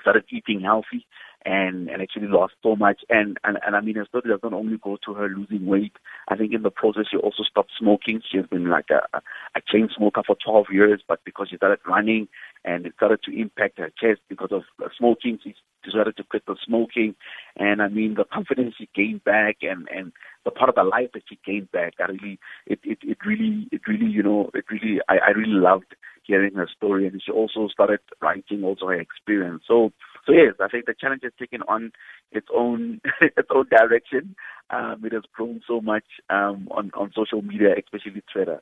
started 0.00 0.24
eating 0.30 0.60
healthy, 0.60 1.06
and 1.46 1.88
and 1.88 2.02
actually 2.02 2.26
lost 2.26 2.54
so 2.62 2.74
much. 2.76 3.02
And 3.08 3.38
and, 3.44 3.56
and 3.64 3.76
I 3.76 3.80
mean, 3.80 3.94
her 3.94 4.04
story 4.04 4.28
does 4.28 4.40
not 4.42 4.52
only 4.52 4.76
go 4.82 4.98
to 5.06 5.14
her 5.14 5.28
losing 5.28 5.64
weight. 5.64 5.92
I 6.28 6.36
think 6.36 6.52
in 6.52 6.62
the 6.62 6.70
process 6.70 7.04
she 7.10 7.16
also 7.16 7.44
stopped 7.44 7.70
smoking. 7.78 8.20
She 8.30 8.36
has 8.36 8.46
been 8.46 8.68
like 8.68 8.90
a, 8.90 9.18
a 9.18 9.60
chain 9.72 9.88
smoker 9.96 10.22
for 10.26 10.36
12 10.44 10.66
years, 10.72 11.02
but 11.06 11.20
because 11.24 11.48
she 11.50 11.56
started 11.56 11.78
running 11.86 12.28
and 12.64 12.84
it 12.84 12.94
started 12.96 13.20
to 13.24 13.40
impact 13.40 13.78
her 13.78 13.90
chest 13.90 14.20
because 14.28 14.50
of 14.50 14.62
smoking, 14.98 15.38
she 15.42 15.54
decided 15.84 16.16
to 16.16 16.24
quit 16.24 16.44
the 16.46 16.56
smoking. 16.66 17.14
And 17.56 17.80
I 17.80 17.88
mean, 17.88 18.14
the 18.14 18.24
confidence 18.24 18.74
she 18.76 18.88
gained 18.94 19.22
back 19.22 19.58
and 19.62 19.88
and 19.88 20.12
the 20.44 20.50
part 20.50 20.68
of 20.68 20.74
the 20.74 20.84
life 20.84 21.10
that 21.14 21.22
she 21.28 21.38
gained 21.46 21.70
back, 21.70 21.94
I 22.00 22.10
really, 22.10 22.40
it 22.66 22.80
it, 22.82 22.98
it 23.02 23.18
really, 23.24 23.68
it 23.70 23.82
really, 23.86 24.06
you 24.06 24.22
know, 24.22 24.50
it 24.52 24.64
really, 24.68 25.00
I, 25.08 25.18
I 25.18 25.30
really 25.30 25.60
loved 25.60 25.94
hearing 26.24 26.54
her 26.54 26.68
story. 26.76 27.06
And 27.06 27.22
she 27.24 27.30
also 27.30 27.68
started 27.68 28.00
writing 28.20 28.64
also 28.64 28.88
her 28.88 29.00
experience. 29.00 29.62
So 29.66 29.92
so 30.26 30.32
yes, 30.32 30.54
I 30.60 30.68
think 30.68 30.86
the 30.86 30.94
challenge 30.98 31.22
has 31.22 31.32
taken 31.38 31.62
on 31.68 31.92
its 32.32 32.48
own 32.54 33.00
its 33.20 33.48
own 33.54 33.66
direction. 33.68 34.34
Um, 34.70 35.02
it 35.04 35.12
has 35.12 35.22
grown 35.32 35.60
so 35.66 35.80
much 35.80 36.04
um, 36.30 36.68
on 36.70 36.90
on 36.94 37.12
social 37.14 37.42
media, 37.42 37.74
especially 37.78 38.22
Twitter. 38.32 38.60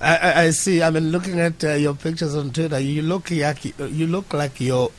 I, 0.00 0.44
I 0.44 0.50
see. 0.50 0.82
I 0.82 0.90
mean, 0.90 1.10
looking 1.10 1.40
at 1.40 1.64
uh, 1.64 1.72
your 1.72 1.94
pictures 1.94 2.36
on 2.36 2.52
Twitter, 2.52 2.78
you 2.78 3.02
look 3.02 3.30
like 3.30 3.64
you 3.64 4.06
look 4.06 4.32
like 4.32 4.60
your 4.60 4.92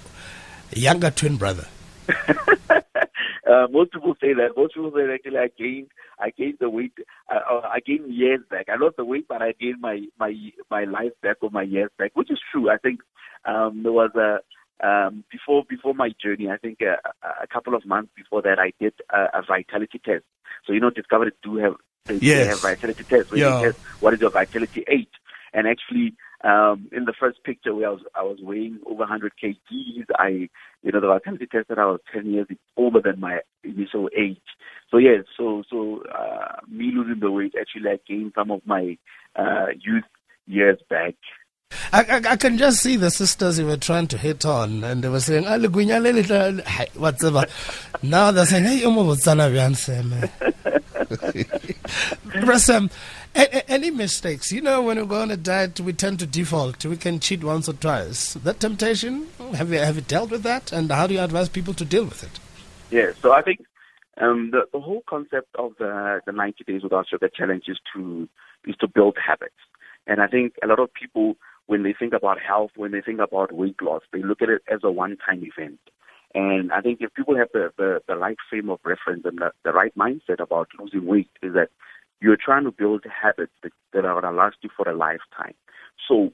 younger 0.74 1.12
twin 1.12 1.38
brother. 1.38 1.68
uh, 2.70 3.68
most 3.72 3.94
people 3.94 4.16
say 4.20 4.34
that. 4.34 4.50
Most 4.58 4.74
people 4.74 4.92
say 4.92 5.14
actually 5.14 5.38
I 5.38 5.50
gained 5.58 5.88
I 6.20 6.30
gained 6.32 6.58
the 6.60 6.70
weight. 6.70 6.94
Uh, 7.30 7.40
uh, 7.50 7.62
I 7.62 7.80
gained 7.80 8.14
years 8.14 8.42
back. 8.50 8.68
I 8.70 8.76
lost 8.76 8.98
the 8.98 9.06
weight, 9.06 9.28
but 9.28 9.42
I 9.42 9.54
gained 9.60 9.82
my 9.82 10.02
my 10.20 10.34
my 10.70 10.84
life 10.84 11.14
back 11.24 11.38
or 11.42 11.50
my 11.50 11.64
years 11.64 11.90
back, 11.98 12.12
which 12.14 12.32
is 12.32 12.40
true. 12.52 12.70
I 12.70 12.78
think 12.78 13.00
um, 13.46 13.84
there 13.84 13.92
was 13.92 14.12
a 14.16 14.40
um, 14.84 15.24
before 15.32 15.64
before 15.68 15.94
my 15.94 16.12
journey, 16.22 16.50
I 16.50 16.58
think 16.58 16.80
a, 16.82 16.98
a 17.44 17.48
couple 17.48 17.76
of 17.76 17.86
months 17.86 18.12
before 18.16 18.42
that, 18.42 18.60
I 18.60 18.74
did 18.80 18.94
a, 19.10 19.40
a 19.40 19.42
vitality 19.48 20.00
test. 20.04 20.24
So 20.66 20.74
you 20.74 20.80
know, 20.80 20.90
Discovery 20.90 21.32
do 21.44 21.58
have 21.58 21.76
they, 22.06 22.16
yes. 22.16 22.38
they 22.38 22.48
have 22.48 22.62
vitality 22.62 23.04
tests. 23.04 23.32
Yeah. 23.34 23.62
test 23.62 23.78
what 24.00 24.14
is 24.14 24.22
your 24.22 24.32
vitality 24.32 24.84
age? 24.88 25.08
And 25.54 25.68
actually, 25.68 26.16
um, 26.44 26.90
in 26.92 27.06
the 27.06 27.14
first 27.20 27.44
picture 27.44 27.76
where 27.76 27.90
I 27.90 27.92
was 27.92 28.02
I 28.16 28.24
was 28.24 28.40
weighing 28.42 28.80
over 28.86 29.00
100 29.00 29.34
kgs, 29.42 30.06
I 30.18 30.50
you 30.82 30.92
know 30.92 31.00
the 31.00 31.08
vitality 31.08 31.46
test 31.46 31.68
that 31.70 31.78
I 31.78 31.86
was 31.86 32.00
10 32.14 32.26
years 32.26 32.48
older 32.78 33.02
than 33.02 33.20
my 33.20 33.40
initial 33.64 34.10
age. 34.18 34.42
So 34.90 34.98
yeah, 34.98 35.18
so 35.38 35.64
so 35.70 36.04
uh, 36.12 36.58
me 36.68 36.92
losing 36.94 37.20
the 37.20 37.32
weight 37.32 37.54
actually 37.60 37.90
I 37.90 38.00
gained 38.08 38.34
some 38.36 38.50
of 38.50 38.62
my 38.66 38.98
uh, 39.36 39.68
youth 39.80 40.04
years 40.48 40.80
back. 40.90 41.16
I, 41.94 42.04
I, 42.04 42.22
I, 42.32 42.36
can 42.36 42.58
just 42.58 42.82
see 42.82 42.96
the 42.96 43.12
sisters 43.12 43.60
you 43.60 43.66
were 43.66 43.78
trying 43.78 44.08
to 44.08 44.18
hit 44.18 44.46
on, 44.46 44.84
and 44.84 45.04
they 45.04 45.10
were 45.10 45.20
saying, 45.20 45.46
"Ah, 45.48 45.58
what's 46.96 47.24
about?" 47.24 47.50
Now 48.02 48.32
they're 48.32 48.46
saying, 48.46 48.64
"Hey, 48.64 48.82
Rasam, 52.42 52.90
any 53.36 53.92
mistakes? 53.92 54.52
You 54.52 54.62
know, 54.62 54.82
when 54.82 55.00
we 55.00 55.06
go 55.06 55.22
on 55.22 55.32
a 55.32 55.38
diet, 55.38 55.80
we 55.80 55.94
tend 55.94 56.20
to 56.20 56.26
default. 56.26 56.86
We 56.86 56.98
can 56.98 57.20
cheat 57.20 57.44
once 57.44 57.70
or 57.70 57.74
twice. 57.74 58.34
That 58.36 58.60
temptation, 58.60 59.28
have 59.54 59.72
you 59.72 59.80
have 59.80 59.96
you 59.96 60.02
dealt 60.02 60.32
with 60.32 60.44
that, 60.44 60.72
and 60.72 60.92
how 60.92 61.08
do 61.08 61.14
you 61.14 61.22
advise 61.22 61.50
people 61.50 61.74
to 61.76 61.86
deal 61.86 62.06
with 62.06 62.24
it? 62.24 62.40
Yeah, 62.90 63.12
so 63.22 63.32
I 63.32 63.42
think 63.42 63.66
um, 64.20 64.52
the 64.52 64.66
the 64.74 64.80
whole 64.80 65.04
concept 65.10 65.56
of 65.56 65.74
the 65.80 66.22
the 66.26 66.32
90 66.32 66.64
days 66.66 66.84
without 66.84 67.08
sugar 67.08 67.30
challenge 67.30 67.64
is 67.68 67.80
to 67.94 68.28
is 68.66 68.76
to 68.78 68.88
build 68.88 69.18
habits, 69.26 69.56
and 70.08 70.22
I 70.22 70.28
think 70.28 70.54
a 70.64 70.68
lot 70.68 70.80
of 70.80 70.94
people 70.94 71.38
when 71.72 71.84
they 71.84 71.96
think 71.98 72.12
about 72.12 72.38
health, 72.38 72.72
when 72.76 72.92
they 72.92 73.00
think 73.00 73.22
about 73.22 73.54
weight 73.54 73.82
loss, 73.82 74.02
they 74.12 74.22
look 74.22 74.42
at 74.42 74.50
it 74.50 74.62
as 74.70 74.82
a 74.84 74.92
one-time 74.92 75.42
event. 75.42 75.80
And 76.36 76.70
I 76.74 76.82
think 76.82 77.00
if 77.00 77.14
people 77.14 77.38
have 77.38 77.48
the, 77.54 77.72
the, 77.78 78.02
the 78.10 78.18
right 78.18 78.36
frame 78.50 78.70
of 78.70 78.80
reference 78.84 79.24
and 79.24 79.38
the, 79.38 79.52
the 79.64 79.72
right 79.72 79.96
mindset 79.98 80.42
about 80.42 80.68
losing 80.78 81.06
weight, 81.06 81.30
is 81.42 81.54
that 81.54 81.70
you're 82.20 82.36
trying 82.36 82.66
to 82.66 82.72
build 82.72 83.06
habits 83.06 83.54
that, 83.64 83.72
that 83.94 84.04
are 84.04 84.20
going 84.20 84.34
to 84.34 84.38
last 84.38 84.58
you 84.64 84.70
for 84.76 84.90
a 84.90 84.94
lifetime. 84.94 85.54
So 86.10 86.34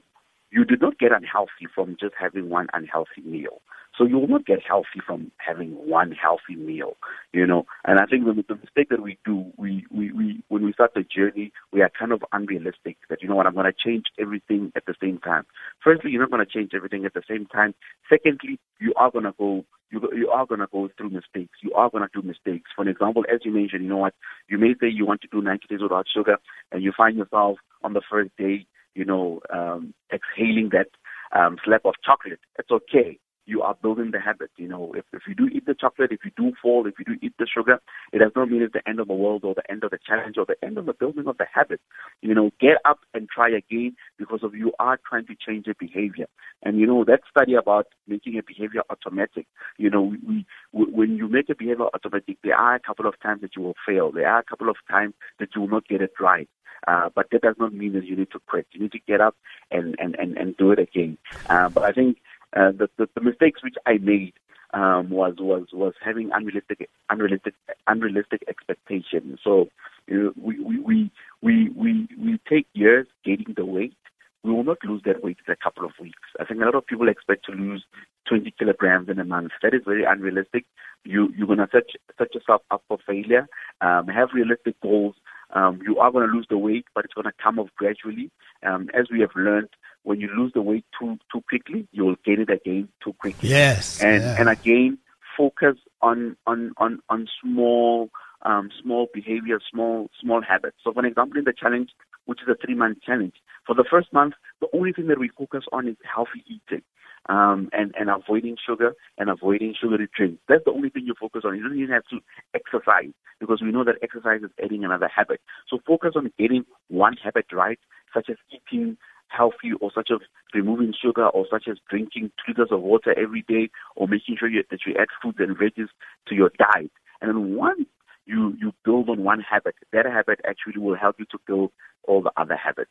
you 0.50 0.64
did 0.64 0.80
not 0.80 0.98
get 0.98 1.12
unhealthy 1.12 1.68
from 1.72 1.96
just 2.00 2.14
having 2.18 2.48
one 2.48 2.66
unhealthy 2.72 3.22
meal. 3.24 3.62
So 3.98 4.04
you 4.04 4.16
will 4.18 4.28
not 4.28 4.46
get 4.46 4.60
healthy 4.66 5.00
from 5.04 5.32
having 5.38 5.72
one 5.72 6.12
healthy 6.12 6.54
meal, 6.54 6.96
you 7.32 7.44
know. 7.44 7.66
And 7.84 7.98
I 7.98 8.06
think 8.06 8.24
the, 8.24 8.32
the 8.46 8.54
mistake 8.54 8.90
that 8.90 9.02
we 9.02 9.18
do, 9.24 9.52
we, 9.56 9.84
we, 9.90 10.12
we 10.12 10.44
when 10.46 10.64
we 10.64 10.72
start 10.72 10.92
the 10.94 11.02
journey, 11.02 11.52
we 11.72 11.82
are 11.82 11.90
kind 11.98 12.12
of 12.12 12.22
unrealistic. 12.32 12.96
That 13.10 13.20
you 13.22 13.28
know 13.28 13.34
what, 13.34 13.46
I'm 13.46 13.54
going 13.54 13.66
to 13.66 13.72
change 13.72 14.04
everything 14.18 14.70
at 14.76 14.86
the 14.86 14.94
same 15.02 15.18
time. 15.18 15.46
Firstly, 15.82 16.12
you're 16.12 16.22
not 16.22 16.30
going 16.30 16.46
to 16.46 16.50
change 16.50 16.70
everything 16.74 17.04
at 17.04 17.14
the 17.14 17.22
same 17.28 17.46
time. 17.46 17.74
Secondly, 18.08 18.60
you 18.80 18.94
are 18.96 19.10
going 19.10 19.24
to 19.24 19.34
go 19.36 19.64
you 19.90 20.00
you 20.14 20.28
are 20.28 20.46
going 20.46 20.60
to 20.60 20.68
go 20.70 20.88
through 20.96 21.10
mistakes. 21.10 21.58
You 21.62 21.72
are 21.72 21.90
going 21.90 22.06
to 22.06 22.20
do 22.20 22.26
mistakes. 22.26 22.70
For 22.76 22.88
example, 22.88 23.24
as 23.32 23.40
you 23.44 23.52
mentioned, 23.52 23.82
you 23.82 23.88
know 23.88 23.96
what, 23.96 24.14
you 24.48 24.58
may 24.58 24.74
say 24.80 24.88
you 24.88 25.06
want 25.06 25.22
to 25.22 25.28
do 25.32 25.42
90 25.42 25.66
days 25.68 25.82
without 25.82 26.06
sugar, 26.14 26.36
and 26.70 26.82
you 26.82 26.92
find 26.96 27.16
yourself 27.16 27.58
on 27.82 27.94
the 27.94 28.02
first 28.08 28.30
day, 28.38 28.66
you 28.94 29.04
know, 29.04 29.40
um, 29.52 29.94
exhaling 30.12 30.70
that 30.72 30.88
um, 31.36 31.56
slab 31.64 31.80
of 31.84 31.94
chocolate. 32.04 32.40
It's 32.58 32.70
okay 32.70 33.18
you 33.48 33.62
are 33.62 33.74
building 33.80 34.10
the 34.12 34.20
habit. 34.20 34.50
You 34.56 34.68
know, 34.68 34.92
if, 34.94 35.04
if 35.12 35.22
you 35.26 35.34
do 35.34 35.46
eat 35.46 35.64
the 35.66 35.74
chocolate, 35.74 36.12
if 36.12 36.20
you 36.24 36.30
do 36.36 36.52
fall, 36.60 36.86
if 36.86 36.94
you 36.98 37.04
do 37.04 37.18
eat 37.22 37.32
the 37.38 37.46
sugar, 37.46 37.80
it 38.12 38.18
does 38.18 38.32
not 38.36 38.50
mean 38.50 38.62
it's 38.62 38.74
the 38.74 38.86
end 38.86 39.00
of 39.00 39.08
the 39.08 39.14
world 39.14 39.42
or 39.44 39.54
the 39.54 39.68
end 39.70 39.84
of 39.84 39.90
the 39.90 39.98
challenge 40.06 40.36
or 40.36 40.44
the 40.44 40.62
end 40.64 40.76
of 40.76 40.86
the 40.86 40.92
building 40.92 41.26
of 41.26 41.38
the 41.38 41.46
habit. 41.52 41.80
You 42.20 42.34
know, 42.34 42.50
get 42.60 42.76
up 42.84 43.00
and 43.14 43.28
try 43.28 43.48
again 43.48 43.96
because 44.18 44.40
of 44.42 44.54
you 44.54 44.72
are 44.78 44.98
trying 45.08 45.26
to 45.26 45.34
change 45.34 45.66
a 45.66 45.74
behavior. 45.78 46.26
And 46.62 46.78
you 46.78 46.86
know, 46.86 47.04
that 47.04 47.20
study 47.30 47.54
about 47.54 47.86
making 48.06 48.38
a 48.38 48.42
behavior 48.42 48.82
automatic, 48.90 49.46
you 49.78 49.88
know, 49.88 50.02
we, 50.02 50.18
we 50.28 50.46
when 50.92 51.16
you 51.16 51.28
make 51.28 51.48
a 51.48 51.54
behavior 51.54 51.86
automatic, 51.94 52.36
there 52.44 52.56
are 52.56 52.74
a 52.74 52.80
couple 52.80 53.06
of 53.06 53.14
times 53.22 53.40
that 53.40 53.56
you 53.56 53.62
will 53.62 53.76
fail. 53.86 54.12
There 54.12 54.28
are 54.28 54.40
a 54.40 54.44
couple 54.44 54.68
of 54.68 54.76
times 54.90 55.14
that 55.38 55.50
you 55.54 55.62
will 55.62 55.68
not 55.68 55.88
get 55.88 56.02
it 56.02 56.12
right. 56.20 56.48
Uh, 56.86 57.08
but 57.14 57.26
that 57.32 57.42
does 57.42 57.56
not 57.58 57.74
mean 57.74 57.92
that 57.94 58.04
you 58.04 58.16
need 58.16 58.30
to 58.30 58.38
quit. 58.48 58.66
You 58.70 58.82
need 58.82 58.92
to 58.92 59.00
get 59.06 59.20
up 59.20 59.34
and, 59.70 59.96
and, 59.98 60.14
and, 60.16 60.36
and 60.36 60.56
do 60.56 60.70
it 60.70 60.78
again. 60.78 61.18
Uh, 61.50 61.68
but 61.68 61.82
I 61.82 61.90
think 61.92 62.18
uh, 62.56 62.72
the, 62.72 62.88
the, 62.96 63.08
the 63.14 63.20
mistakes 63.20 63.62
which 63.62 63.76
I 63.86 63.98
made 63.98 64.34
um, 64.74 65.10
was 65.10 65.34
was 65.38 65.68
was 65.72 65.94
having 66.04 66.30
unrealistic 66.32 66.88
unrealistic 67.10 67.54
unrealistic 67.86 68.44
expectations. 68.48 69.38
So 69.42 69.68
you 70.06 70.22
know, 70.24 70.32
we, 70.40 70.60
we 70.60 70.80
we 70.80 71.10
we 71.42 71.68
we 71.70 72.08
we 72.18 72.40
take 72.48 72.66
years 72.74 73.06
gaining 73.24 73.54
the 73.56 73.64
weight. 73.64 73.96
We 74.44 74.52
will 74.52 74.64
not 74.64 74.78
lose 74.84 75.02
that 75.04 75.22
weight 75.22 75.38
in 75.46 75.52
a 75.52 75.56
couple 75.56 75.84
of 75.84 75.92
weeks. 76.00 76.28
I 76.38 76.44
think 76.44 76.60
a 76.60 76.64
lot 76.64 76.74
of 76.74 76.86
people 76.86 77.08
expect 77.08 77.44
to 77.46 77.52
lose 77.52 77.84
20 78.28 78.54
kilograms 78.56 79.08
in 79.08 79.18
a 79.18 79.24
month. 79.24 79.50
That 79.62 79.74
is 79.74 79.82
very 79.84 80.04
unrealistic. 80.04 80.64
You 81.04 81.32
you're 81.36 81.46
gonna 81.48 81.68
set 81.72 81.84
set 82.18 82.34
yourself 82.34 82.62
up 82.70 82.82
for 82.88 82.98
failure. 83.06 83.48
Um, 83.80 84.06
have 84.08 84.28
realistic 84.34 84.80
goals. 84.80 85.14
Um, 85.52 85.80
you 85.84 85.98
are 85.98 86.10
going 86.10 86.28
to 86.28 86.34
lose 86.34 86.46
the 86.50 86.58
weight, 86.58 86.84
but 86.94 87.04
it's 87.04 87.14
going 87.14 87.24
to 87.24 87.32
come 87.42 87.58
off 87.58 87.68
gradually. 87.76 88.30
Um, 88.62 88.90
as 88.92 89.06
we 89.10 89.20
have 89.20 89.30
learned, 89.34 89.70
when 90.02 90.20
you 90.20 90.28
lose 90.36 90.52
the 90.52 90.62
weight 90.62 90.84
too 90.98 91.18
too 91.32 91.42
quickly, 91.48 91.86
you 91.92 92.04
will 92.04 92.16
gain 92.24 92.40
it 92.40 92.50
again 92.50 92.88
too 93.02 93.14
quickly. 93.14 93.48
Yes. 93.48 94.02
And 94.02 94.22
yeah. 94.22 94.36
and 94.38 94.48
again, 94.48 94.98
focus 95.36 95.76
on 96.02 96.36
on 96.46 96.72
on 96.76 97.00
on 97.08 97.28
small 97.42 98.10
um, 98.42 98.70
small 98.82 99.08
behavior, 99.12 99.58
small 99.70 100.08
small 100.20 100.42
habits. 100.42 100.76
So, 100.84 100.92
for 100.92 101.04
example, 101.04 101.38
in 101.38 101.44
the 101.44 101.52
challenge, 101.52 101.90
which 102.26 102.40
is 102.42 102.48
a 102.48 102.56
three 102.64 102.74
month 102.74 102.98
challenge, 103.04 103.34
for 103.66 103.74
the 103.74 103.84
first 103.88 104.12
month, 104.12 104.34
the 104.60 104.68
only 104.74 104.92
thing 104.92 105.08
that 105.08 105.18
we 105.18 105.30
focus 105.36 105.64
on 105.72 105.88
is 105.88 105.96
healthy 106.02 106.44
eating. 106.46 106.82
Um, 107.28 107.68
and, 107.72 107.92
and 107.98 108.08
avoiding 108.08 108.56
sugar 108.64 108.94
and 109.18 109.28
avoiding 109.28 109.74
sugary 109.78 110.08
drinks. 110.16 110.40
That's 110.48 110.64
the 110.64 110.70
only 110.70 110.88
thing 110.88 111.04
you 111.04 111.14
focus 111.20 111.42
on. 111.44 111.56
You 111.56 111.62
don't 111.62 111.76
even 111.78 111.92
have 111.92 112.06
to 112.08 112.20
exercise 112.54 113.12
because 113.38 113.60
we 113.60 113.70
know 113.70 113.84
that 113.84 113.96
exercise 114.02 114.40
is 114.42 114.50
adding 114.64 114.82
another 114.82 115.10
habit. 115.14 115.42
So 115.68 115.78
focus 115.86 116.12
on 116.16 116.32
getting 116.38 116.64
one 116.86 117.16
habit 117.22 117.46
right, 117.52 117.78
such 118.14 118.30
as 118.30 118.36
eating 118.50 118.96
healthy 119.28 119.72
or 119.80 119.90
such 119.94 120.08
as 120.10 120.20
removing 120.54 120.94
sugar 121.00 121.26
or 121.26 121.46
such 121.50 121.64
as 121.68 121.76
drinking 121.90 122.30
two 122.38 122.52
liters 122.52 122.68
of 122.70 122.80
water 122.80 123.14
every 123.18 123.44
day 123.46 123.68
or 123.94 124.08
making 124.08 124.36
sure 124.38 124.48
you, 124.48 124.64
that 124.70 124.80
you 124.86 124.94
add 124.98 125.08
fruits 125.20 125.38
and 125.40 125.56
veggies 125.56 125.88
to 126.28 126.34
your 126.34 126.50
diet. 126.58 126.90
And 127.20 127.30
then 127.30 127.56
once 127.56 127.86
you, 128.28 128.54
you 128.60 128.72
build 128.84 129.08
on 129.08 129.24
one 129.24 129.40
habit, 129.40 129.74
that 129.92 130.06
habit 130.06 130.40
actually 130.46 130.80
will 130.80 130.96
help 130.96 131.16
you 131.18 131.24
to 131.30 131.38
build 131.46 131.72
all 132.06 132.22
the 132.22 132.32
other 132.36 132.56
habits. 132.56 132.90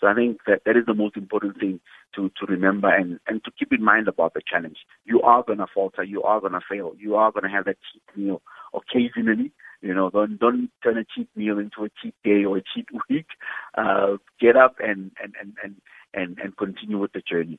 So 0.00 0.08
I 0.08 0.14
think 0.14 0.38
that 0.48 0.62
that 0.66 0.76
is 0.76 0.84
the 0.84 0.94
most 0.94 1.16
important 1.16 1.60
thing 1.60 1.78
to, 2.16 2.28
to 2.28 2.46
remember 2.46 2.88
and, 2.92 3.20
and 3.28 3.42
to 3.44 3.52
keep 3.56 3.72
in 3.72 3.84
mind 3.84 4.08
about 4.08 4.34
the 4.34 4.40
challenge. 4.44 4.78
You 5.04 5.22
are 5.22 5.44
going 5.44 5.58
to 5.58 5.66
falter. 5.72 6.02
You 6.02 6.24
are 6.24 6.40
going 6.40 6.54
to 6.54 6.60
fail. 6.68 6.92
You 6.98 7.14
are 7.14 7.30
going 7.30 7.44
to 7.44 7.48
have 7.48 7.66
that 7.66 7.76
cheat 7.92 8.02
meal 8.16 8.42
occasionally. 8.74 9.52
You 9.80 9.94
know, 9.94 10.10
don't 10.10 10.38
don't 10.38 10.70
turn 10.82 10.98
a 10.98 11.04
cheat 11.04 11.28
meal 11.36 11.58
into 11.58 11.84
a 11.84 11.88
cheat 12.02 12.14
day 12.24 12.44
or 12.44 12.56
a 12.58 12.62
cheat 12.74 12.86
week. 13.10 13.26
Uh, 13.78 14.16
get 14.40 14.56
up 14.56 14.76
and 14.80 15.12
and, 15.22 15.34
and, 15.40 15.56
and, 15.62 15.76
and 16.14 16.38
and 16.38 16.56
continue 16.56 16.98
with 16.98 17.12
the 17.12 17.22
journey. 17.22 17.58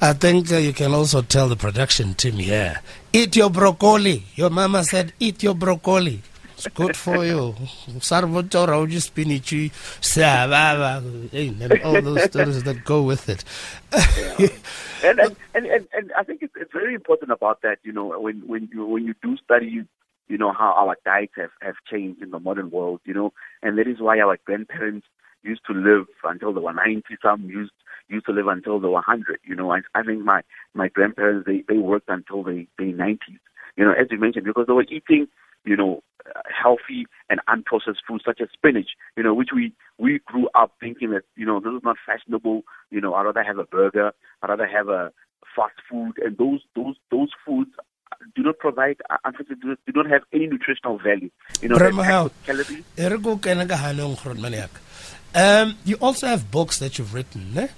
I 0.00 0.14
think 0.14 0.50
uh, 0.50 0.56
you 0.56 0.72
can 0.72 0.92
also 0.92 1.22
tell 1.22 1.48
the 1.48 1.56
production 1.56 2.14
team 2.14 2.34
here, 2.34 2.80
eat 3.12 3.36
your 3.36 3.50
broccoli. 3.50 4.24
Your 4.34 4.50
mama 4.50 4.84
said, 4.84 5.12
eat 5.20 5.42
your 5.42 5.54
broccoli. 5.54 6.20
It's 6.64 6.74
good 6.76 6.96
for 6.96 7.24
you. 7.24 7.54
Sarvotora, 7.98 8.88
just 8.88 9.08
spinach, 9.08 9.52
and 9.52 9.72
all 11.82 12.00
those 12.02 12.22
stories 12.24 12.62
that 12.62 12.84
go 12.84 13.02
with 13.02 13.28
it. 13.28 13.44
and, 15.02 15.18
and, 15.18 15.36
and, 15.54 15.66
and, 15.66 15.88
and 15.92 16.12
I 16.16 16.22
think 16.22 16.42
it's, 16.42 16.54
it's 16.56 16.72
very 16.72 16.94
important 16.94 17.32
about 17.32 17.62
that. 17.62 17.78
You 17.82 17.92
know, 17.92 18.18
when 18.20 18.46
when 18.46 18.68
you 18.72 18.86
when 18.86 19.04
you 19.04 19.14
do 19.22 19.36
study, 19.38 19.84
you 20.28 20.38
know 20.38 20.52
how 20.52 20.72
our 20.72 20.96
diets 21.04 21.32
have 21.36 21.50
have 21.60 21.74
changed 21.90 22.22
in 22.22 22.30
the 22.30 22.38
modern 22.38 22.70
world. 22.70 23.00
You 23.04 23.14
know, 23.14 23.32
and 23.62 23.76
that 23.78 23.88
is 23.88 24.00
why 24.00 24.20
our 24.20 24.38
grandparents 24.44 25.06
used 25.42 25.62
to 25.66 25.72
live 25.72 26.06
until 26.22 26.52
they 26.52 26.60
were 26.60 26.72
90. 26.72 27.02
Some 27.20 27.50
used 27.50 27.72
used 28.08 28.26
to 28.26 28.32
live 28.32 28.46
until 28.46 28.78
they 28.78 28.86
were 28.86 28.92
100. 28.92 29.40
You 29.44 29.56
know, 29.56 29.72
I, 29.72 29.80
I 29.96 30.04
think 30.04 30.22
my 30.22 30.42
my 30.74 30.86
grandparents 30.86 31.44
they 31.44 31.64
they 31.68 31.78
worked 31.78 32.08
until 32.08 32.44
they 32.44 32.68
they 32.78 32.92
90s. 32.92 33.18
You 33.76 33.84
know, 33.84 33.92
as 33.92 34.06
you 34.12 34.18
mentioned, 34.18 34.44
because 34.44 34.68
they 34.68 34.74
were 34.74 34.84
eating 34.84 35.26
you 35.64 35.76
know, 35.76 36.02
healthy 36.46 37.06
and 37.28 37.40
unprocessed 37.48 38.02
foods 38.06 38.24
such 38.24 38.40
as 38.40 38.48
spinach, 38.52 38.90
you 39.16 39.22
know, 39.22 39.34
which 39.34 39.50
we, 39.54 39.72
we 39.98 40.20
grew 40.26 40.48
up 40.54 40.72
thinking 40.80 41.10
that, 41.10 41.22
you 41.36 41.46
know, 41.46 41.60
this 41.60 41.72
is 41.72 41.82
not 41.82 41.96
fashionable, 42.06 42.62
you 42.90 43.00
know, 43.00 43.14
I'd 43.14 43.24
rather 43.24 43.42
have 43.42 43.58
a 43.58 43.64
burger, 43.64 44.12
I'd 44.42 44.48
rather 44.48 44.66
have 44.66 44.88
a 44.88 45.12
fast 45.54 45.74
food, 45.90 46.14
and 46.24 46.36
those, 46.38 46.60
those, 46.74 46.96
those 47.10 47.30
foods 47.44 47.70
do 48.36 48.42
not 48.42 48.58
provide, 48.58 48.96
uh, 49.10 49.16
unfortunately, 49.24 49.74
do 49.86 49.92
not 49.94 50.06
have 50.06 50.22
any 50.32 50.46
nutritional 50.46 50.98
value. 50.98 51.30
You 51.60 51.68
know, 51.68 51.76
calories. 52.44 52.84
Um, 55.34 55.76
you 55.84 55.96
also 56.00 56.26
have 56.26 56.50
books 56.50 56.78
that 56.78 56.98
you've 56.98 57.14
written, 57.14 57.56
eh? 57.56 57.68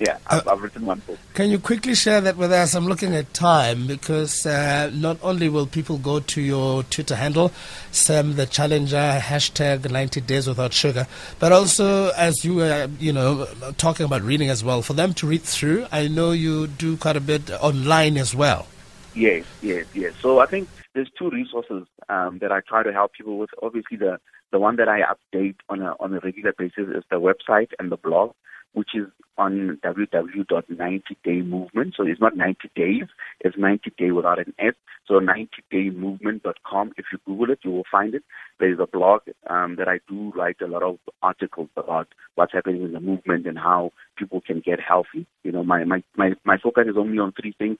Yeah, 0.00 0.16
I've, 0.28 0.46
uh, 0.46 0.52
I've, 0.52 0.62
written 0.62 0.86
one 0.86 1.00
book. 1.00 1.18
Can 1.34 1.50
you 1.50 1.58
quickly 1.58 1.94
share 1.94 2.22
that 2.22 2.38
with 2.38 2.50
us? 2.52 2.74
I'm 2.74 2.86
looking 2.86 3.14
at 3.14 3.34
time 3.34 3.86
because 3.86 4.46
uh, 4.46 4.90
not 4.94 5.18
only 5.22 5.50
will 5.50 5.66
people 5.66 5.98
go 5.98 6.20
to 6.20 6.40
your 6.40 6.84
Twitter 6.84 7.16
handle, 7.16 7.52
Sam 7.92 8.36
the 8.36 8.46
Challenger, 8.46 9.20
hashtag 9.20 9.90
90 9.90 10.22
Days 10.22 10.48
Without 10.48 10.72
Sugar, 10.72 11.06
but 11.38 11.52
also 11.52 12.12
as 12.12 12.46
you 12.46 12.54
were, 12.54 12.88
you 12.98 13.12
know, 13.12 13.46
talking 13.76 14.06
about 14.06 14.22
reading 14.22 14.48
as 14.48 14.64
well, 14.64 14.80
for 14.80 14.94
them 14.94 15.12
to 15.14 15.26
read 15.26 15.42
through, 15.42 15.86
I 15.92 16.08
know 16.08 16.30
you 16.30 16.66
do 16.66 16.96
quite 16.96 17.16
a 17.16 17.20
bit 17.20 17.50
online 17.60 18.16
as 18.16 18.34
well. 18.34 18.68
Yes, 19.14 19.44
yes, 19.60 19.84
yes. 19.92 20.14
So 20.22 20.38
I 20.38 20.46
think 20.46 20.70
there's 20.94 21.10
two 21.18 21.28
resources 21.28 21.86
um, 22.08 22.38
that 22.38 22.50
I 22.50 22.60
try 22.66 22.82
to 22.82 22.92
help 22.92 23.12
people 23.12 23.36
with. 23.36 23.50
Obviously, 23.62 23.98
the 23.98 24.18
the 24.50 24.58
one 24.58 24.76
that 24.76 24.88
I 24.88 25.02
update 25.02 25.56
on 25.68 25.82
a 25.82 25.94
on 26.00 26.14
a 26.14 26.20
regular 26.20 26.54
basis 26.56 26.88
is 26.88 27.04
the 27.10 27.20
website 27.20 27.72
and 27.78 27.92
the 27.92 27.98
blog 27.98 28.32
which 28.72 28.94
is 28.94 29.06
on 29.38 29.78
www.90daymovement. 29.82 31.96
So 31.96 32.06
it's 32.06 32.20
not 32.20 32.36
90 32.36 32.70
days, 32.76 33.04
it's 33.40 33.56
90 33.56 33.90
day 33.96 34.10
without 34.10 34.38
an 34.38 34.52
S. 34.58 34.74
So 35.06 35.14
90daymovement.com. 35.14 36.92
If 36.96 37.06
you 37.10 37.18
Google 37.26 37.50
it, 37.50 37.60
you 37.64 37.72
will 37.72 37.86
find 37.90 38.14
it. 38.14 38.22
There 38.58 38.70
is 38.72 38.78
a 38.78 38.86
blog 38.86 39.22
um, 39.48 39.76
that 39.76 39.88
I 39.88 40.00
do 40.08 40.32
write 40.36 40.60
a 40.60 40.66
lot 40.66 40.82
of 40.82 40.98
articles 41.22 41.70
about 41.76 42.08
what's 42.34 42.52
happening 42.52 42.82
in 42.82 42.92
the 42.92 43.00
movement 43.00 43.46
and 43.46 43.58
how 43.58 43.92
people 44.16 44.40
can 44.40 44.60
get 44.60 44.78
healthy. 44.78 45.26
You 45.42 45.52
know, 45.52 45.64
my, 45.64 45.84
my, 45.84 46.02
my, 46.16 46.34
my 46.44 46.58
focus 46.58 46.86
is 46.88 46.96
only 46.96 47.18
on 47.18 47.32
three 47.32 47.54
things. 47.58 47.78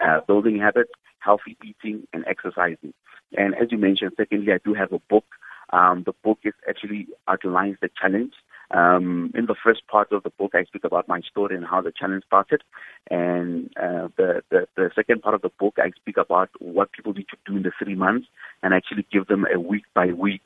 Uh, 0.00 0.20
building 0.26 0.58
habits, 0.58 0.92
healthy 1.18 1.58
eating, 1.62 2.06
and 2.14 2.24
exercising. 2.26 2.94
And 3.36 3.54
as 3.54 3.70
you 3.70 3.76
mentioned, 3.76 4.12
secondly, 4.16 4.50
I 4.52 4.58
do 4.64 4.72
have 4.72 4.92
a 4.92 5.00
book. 5.10 5.26
Um, 5.72 6.04
the 6.06 6.14
book 6.24 6.38
is 6.44 6.54
actually 6.68 7.08
outlines 7.28 7.76
the 7.82 7.90
challenge 8.00 8.32
um, 8.70 9.32
in 9.34 9.46
the 9.46 9.56
first 9.62 9.86
part 9.88 10.12
of 10.12 10.22
the 10.22 10.30
book, 10.30 10.52
I 10.54 10.64
speak 10.64 10.84
about 10.84 11.08
my 11.08 11.20
story 11.20 11.56
and 11.56 11.64
how 11.66 11.80
the 11.80 11.92
challenge 11.92 12.24
started. 12.26 12.62
And 13.10 13.70
uh, 13.76 14.08
the, 14.16 14.42
the, 14.50 14.66
the 14.76 14.90
second 14.94 15.22
part 15.22 15.34
of 15.34 15.42
the 15.42 15.50
book, 15.58 15.74
I 15.78 15.90
speak 15.96 16.16
about 16.16 16.50
what 16.60 16.92
people 16.92 17.12
need 17.12 17.28
to 17.30 17.36
do 17.46 17.56
in 17.56 17.62
the 17.62 17.72
three 17.82 17.94
months 17.96 18.28
and 18.62 18.72
actually 18.72 19.06
give 19.12 19.26
them 19.26 19.46
a 19.52 19.58
week 19.58 19.84
by 19.94 20.06
week 20.06 20.42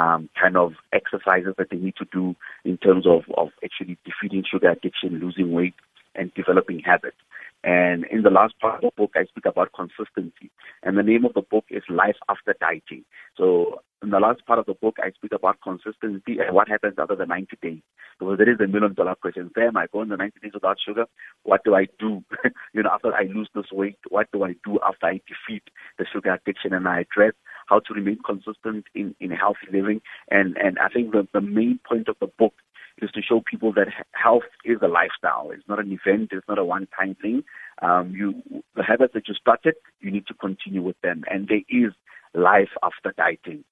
um, 0.00 0.28
kind 0.40 0.56
of 0.56 0.74
exercises 0.92 1.54
that 1.58 1.70
they 1.70 1.76
need 1.76 1.96
to 1.96 2.06
do 2.12 2.36
in 2.64 2.76
terms 2.78 3.06
of, 3.06 3.22
of 3.36 3.48
actually 3.64 3.98
defeating 4.04 4.44
sugar 4.50 4.70
addiction, 4.70 5.18
losing 5.18 5.52
weight, 5.52 5.74
and 6.14 6.32
developing 6.34 6.80
habits. 6.80 7.16
And 7.64 8.04
in 8.06 8.22
the 8.22 8.30
last 8.30 8.54
part 8.60 8.76
of 8.76 8.92
the 8.96 8.96
book, 8.96 9.12
I 9.16 9.24
speak 9.24 9.44
about 9.46 9.72
consistency. 9.74 10.50
And 10.82 10.96
the 10.96 11.02
name 11.02 11.24
of 11.24 11.34
the 11.34 11.42
book 11.42 11.64
is 11.70 11.82
Life 11.88 12.16
After 12.28 12.54
Dieting. 12.60 13.04
So 13.36 13.80
in 14.02 14.10
the 14.10 14.20
last 14.20 14.44
part 14.46 14.58
of 14.58 14.66
the 14.66 14.74
book, 14.74 14.96
I 15.02 15.10
speak 15.10 15.32
about 15.32 15.58
consistency 15.62 16.38
and 16.38 16.54
what 16.54 16.68
happens 16.68 16.94
after 16.98 17.16
the 17.16 17.26
90 17.26 17.56
days. 17.60 17.82
So 18.18 18.36
there 18.36 18.50
is 18.50 18.60
a 18.60 18.66
million 18.66 18.94
dollar 18.94 19.14
question. 19.14 19.50
Sam, 19.54 19.76
I 19.76 19.86
go 19.92 20.02
in 20.02 20.08
the 20.08 20.16
90 20.16 20.40
days 20.40 20.52
without 20.54 20.76
sugar. 20.84 21.06
What 21.42 21.62
do 21.64 21.74
I 21.74 21.86
do? 21.98 22.22
you 22.72 22.82
know, 22.82 22.90
after 22.92 23.12
I 23.14 23.22
lose 23.22 23.48
this 23.54 23.72
weight, 23.72 23.98
what 24.08 24.30
do 24.32 24.44
I 24.44 24.54
do 24.64 24.78
after 24.86 25.06
I 25.06 25.20
defeat 25.26 25.64
the 25.98 26.06
sugar 26.12 26.32
addiction 26.32 26.72
and 26.72 26.86
I 26.86 27.00
address 27.00 27.34
how 27.66 27.80
to 27.80 27.94
remain 27.94 28.18
consistent 28.24 28.84
in, 28.94 29.14
in 29.20 29.30
healthy 29.30 29.66
living? 29.72 30.00
And, 30.30 30.56
and 30.56 30.78
I 30.78 30.88
think 30.88 31.12
the, 31.12 31.26
the 31.32 31.40
main 31.40 31.80
point 31.86 32.08
of 32.08 32.16
the 32.20 32.28
book 32.38 32.54
is 33.02 33.10
to 33.12 33.22
show 33.22 33.42
people 33.48 33.72
that 33.74 33.88
health 34.12 34.42
is 34.64 34.78
a 34.82 34.88
lifestyle. 34.88 35.50
It's 35.52 35.68
not 35.68 35.78
an 35.78 35.92
event. 35.92 36.30
It's 36.32 36.48
not 36.48 36.58
a 36.58 36.64
one-time 36.64 37.16
thing. 37.20 37.42
Um, 37.82 38.12
you, 38.12 38.42
the 38.74 38.82
habits 38.82 39.14
that 39.14 39.28
you 39.28 39.34
started, 39.34 39.74
you 40.00 40.10
need 40.10 40.26
to 40.28 40.34
continue 40.34 40.82
with 40.82 41.00
them. 41.02 41.24
And 41.30 41.48
there 41.48 41.62
is 41.68 41.92
life 42.34 42.70
after 42.82 43.12
dieting. 43.16 43.64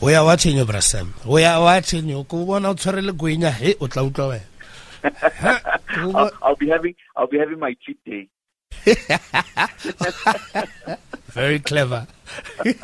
We 0.00 0.14
are 0.14 0.24
watching 0.24 0.56
you 0.56 0.64
brasem 0.64 1.08
we 1.26 1.44
are 1.44 1.60
watching 1.60 2.08
you 2.08 2.24
ko 2.24 2.44
bona 2.44 2.68
o 2.70 2.74
tshwarele 2.74 3.12
gwinya 3.12 3.50
he 3.50 3.74
o 3.80 3.88
tla 3.88 4.02
utlwa 4.02 4.26
wena 4.28 4.44
I'll, 5.96 6.30
I'll 6.42 6.56
be 6.56 6.68
having 6.68 6.94
I'll 7.16 7.26
be 7.26 7.38
having 7.38 7.58
my 7.58 7.74
cheat 7.84 7.98
day 8.04 8.28
Very 11.28 11.58
clever. 11.58 12.06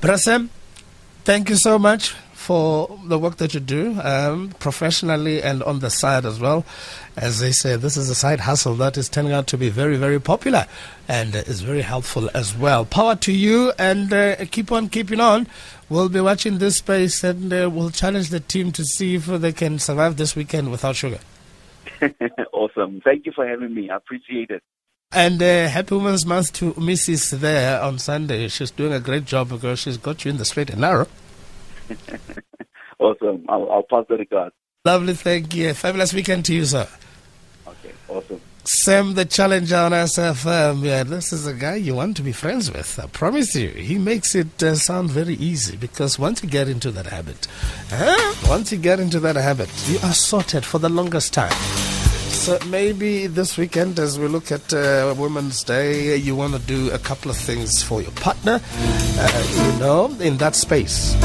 Bra 0.02 0.16
Sam, 0.16 0.50
Thank 1.24 1.50
you 1.50 1.56
so 1.56 1.78
much 1.78 2.16
for 2.34 3.00
the 3.04 3.20
work 3.20 3.38
that 3.38 3.54
you 3.54 3.60
do 3.60 4.00
um, 4.02 4.50
professionally 4.60 5.44
and 5.44 5.62
on 5.62 5.80
the 5.80 5.90
side 5.90 6.26
as 6.26 6.40
well. 6.40 6.66
As 7.16 7.40
they 7.40 7.52
say, 7.52 7.76
this 7.76 7.98
is 7.98 8.10
a 8.10 8.16
side 8.16 8.40
hustle 8.40 8.74
that 8.76 8.98
is 8.98 9.10
turning 9.10 9.34
out 9.34 9.46
to 9.48 9.58
be 9.58 9.70
very, 9.70 9.98
very 9.98 10.20
popular 10.20 10.66
and 11.08 11.36
is 11.36 11.62
very 11.62 11.82
helpful 11.82 12.30
as 12.34 12.58
well. 12.58 12.86
Power 12.86 13.16
to 13.18 13.32
you 13.32 13.74
and 13.78 14.12
uh, 14.12 14.38
keep 14.50 14.72
on 14.72 14.90
keeping 14.90 15.20
on. 15.20 15.46
We'll 15.90 16.10
be 16.10 16.22
watching 16.22 16.58
this 16.58 16.78
space 16.78 17.24
and 17.24 17.54
uh, 17.54 17.70
we'll 17.72 17.92
challenge 17.92 18.30
the 18.30 18.40
team 18.40 18.72
to 18.72 18.84
see 18.84 19.16
if 19.16 19.26
they 19.28 19.52
can 19.52 19.78
survive 19.78 20.18
this 20.18 20.36
weekend 20.36 20.72
without 20.72 20.96
sugar. 20.96 21.20
awesome. 22.54 23.02
Thank 23.04 23.26
you 23.26 23.34
for 23.36 23.46
having 23.46 23.76
me. 23.76 23.90
I 23.90 23.98
appreciate 23.98 24.50
it. 24.50 24.64
And 25.12 25.42
uh, 25.42 25.68
happy 25.68 25.96
Women's 25.96 26.24
Month 26.24 26.54
to 26.54 26.74
Mrs. 26.74 27.40
there 27.40 27.82
on 27.82 27.98
Sunday. 27.98 28.48
She's 28.48 28.70
doing 28.70 28.94
a 28.94 29.00
great 29.00 29.26
job 29.26 29.50
because 29.50 29.80
she's 29.80 29.98
got 29.98 30.24
you 30.24 30.30
in 30.30 30.38
the 30.38 30.46
straight 30.46 30.70
and 30.70 30.82
narrow. 30.82 31.08
awesome. 33.00 33.44
I'll, 33.50 33.72
I'll 33.72 33.86
pass 33.90 34.06
the 34.08 34.18
regard. 34.18 34.54
Lovely. 34.86 35.16
Thank 35.16 35.56
you. 35.56 35.74
Fabulous 35.74 36.14
weekend 36.14 36.46
to 36.46 36.54
you, 36.54 36.64
sir. 36.64 36.88
Okay. 37.68 37.92
Awesome. 38.08 38.40
Sam 38.66 39.16
the 39.16 39.26
Challenger 39.26 39.78
on 39.78 39.94
SAFM. 39.94 40.84
Yeah, 40.84 41.02
this 41.04 41.34
is 41.34 41.48
a 41.48 41.56
guy 41.56 41.76
you 41.76 41.96
want 41.96 42.16
to 42.18 42.22
be 42.22 42.32
friends 42.32 42.72
with. 42.72 43.00
I 43.00 43.08
promise 43.08 43.56
you. 43.56 43.70
He 43.70 43.98
makes 43.98 44.36
it 44.36 44.62
uh, 44.62 44.76
sound 44.76 45.10
very 45.10 45.34
easy 45.34 45.76
because 45.76 46.20
once 46.20 46.44
you 46.44 46.50
get 46.50 46.68
into 46.68 46.92
that 46.92 47.08
habit, 47.08 47.48
huh? 47.90 48.36
once 48.48 48.72
you 48.72 48.78
get 48.78 49.00
into 49.00 49.20
that 49.22 49.38
habit, 49.38 49.70
you 49.88 49.98
are 50.04 50.14
sorted 50.14 50.66
for 50.66 50.78
the 50.78 50.90
longest 50.90 51.34
time. 51.34 52.09
So 52.40 52.58
maybe 52.68 53.28
this 53.28 53.58
weekend, 53.58 54.00
as 54.00 54.18
we 54.18 54.28
look 54.28 54.50
at 54.50 54.74
uh, 54.74 55.14
Women's 55.18 55.62
Day, 55.62 56.16
you 56.16 56.38
want 56.38 56.54
to 56.54 56.60
do 56.60 56.90
a 56.92 56.98
couple 56.98 57.30
of 57.30 57.36
things 57.36 57.84
for 57.84 58.02
your 58.02 58.12
partner, 58.12 58.62
uh, 58.64 59.74
you 59.74 59.80
know, 59.80 60.16
in 60.22 60.38
that 60.38 60.56
space. 60.56 61.16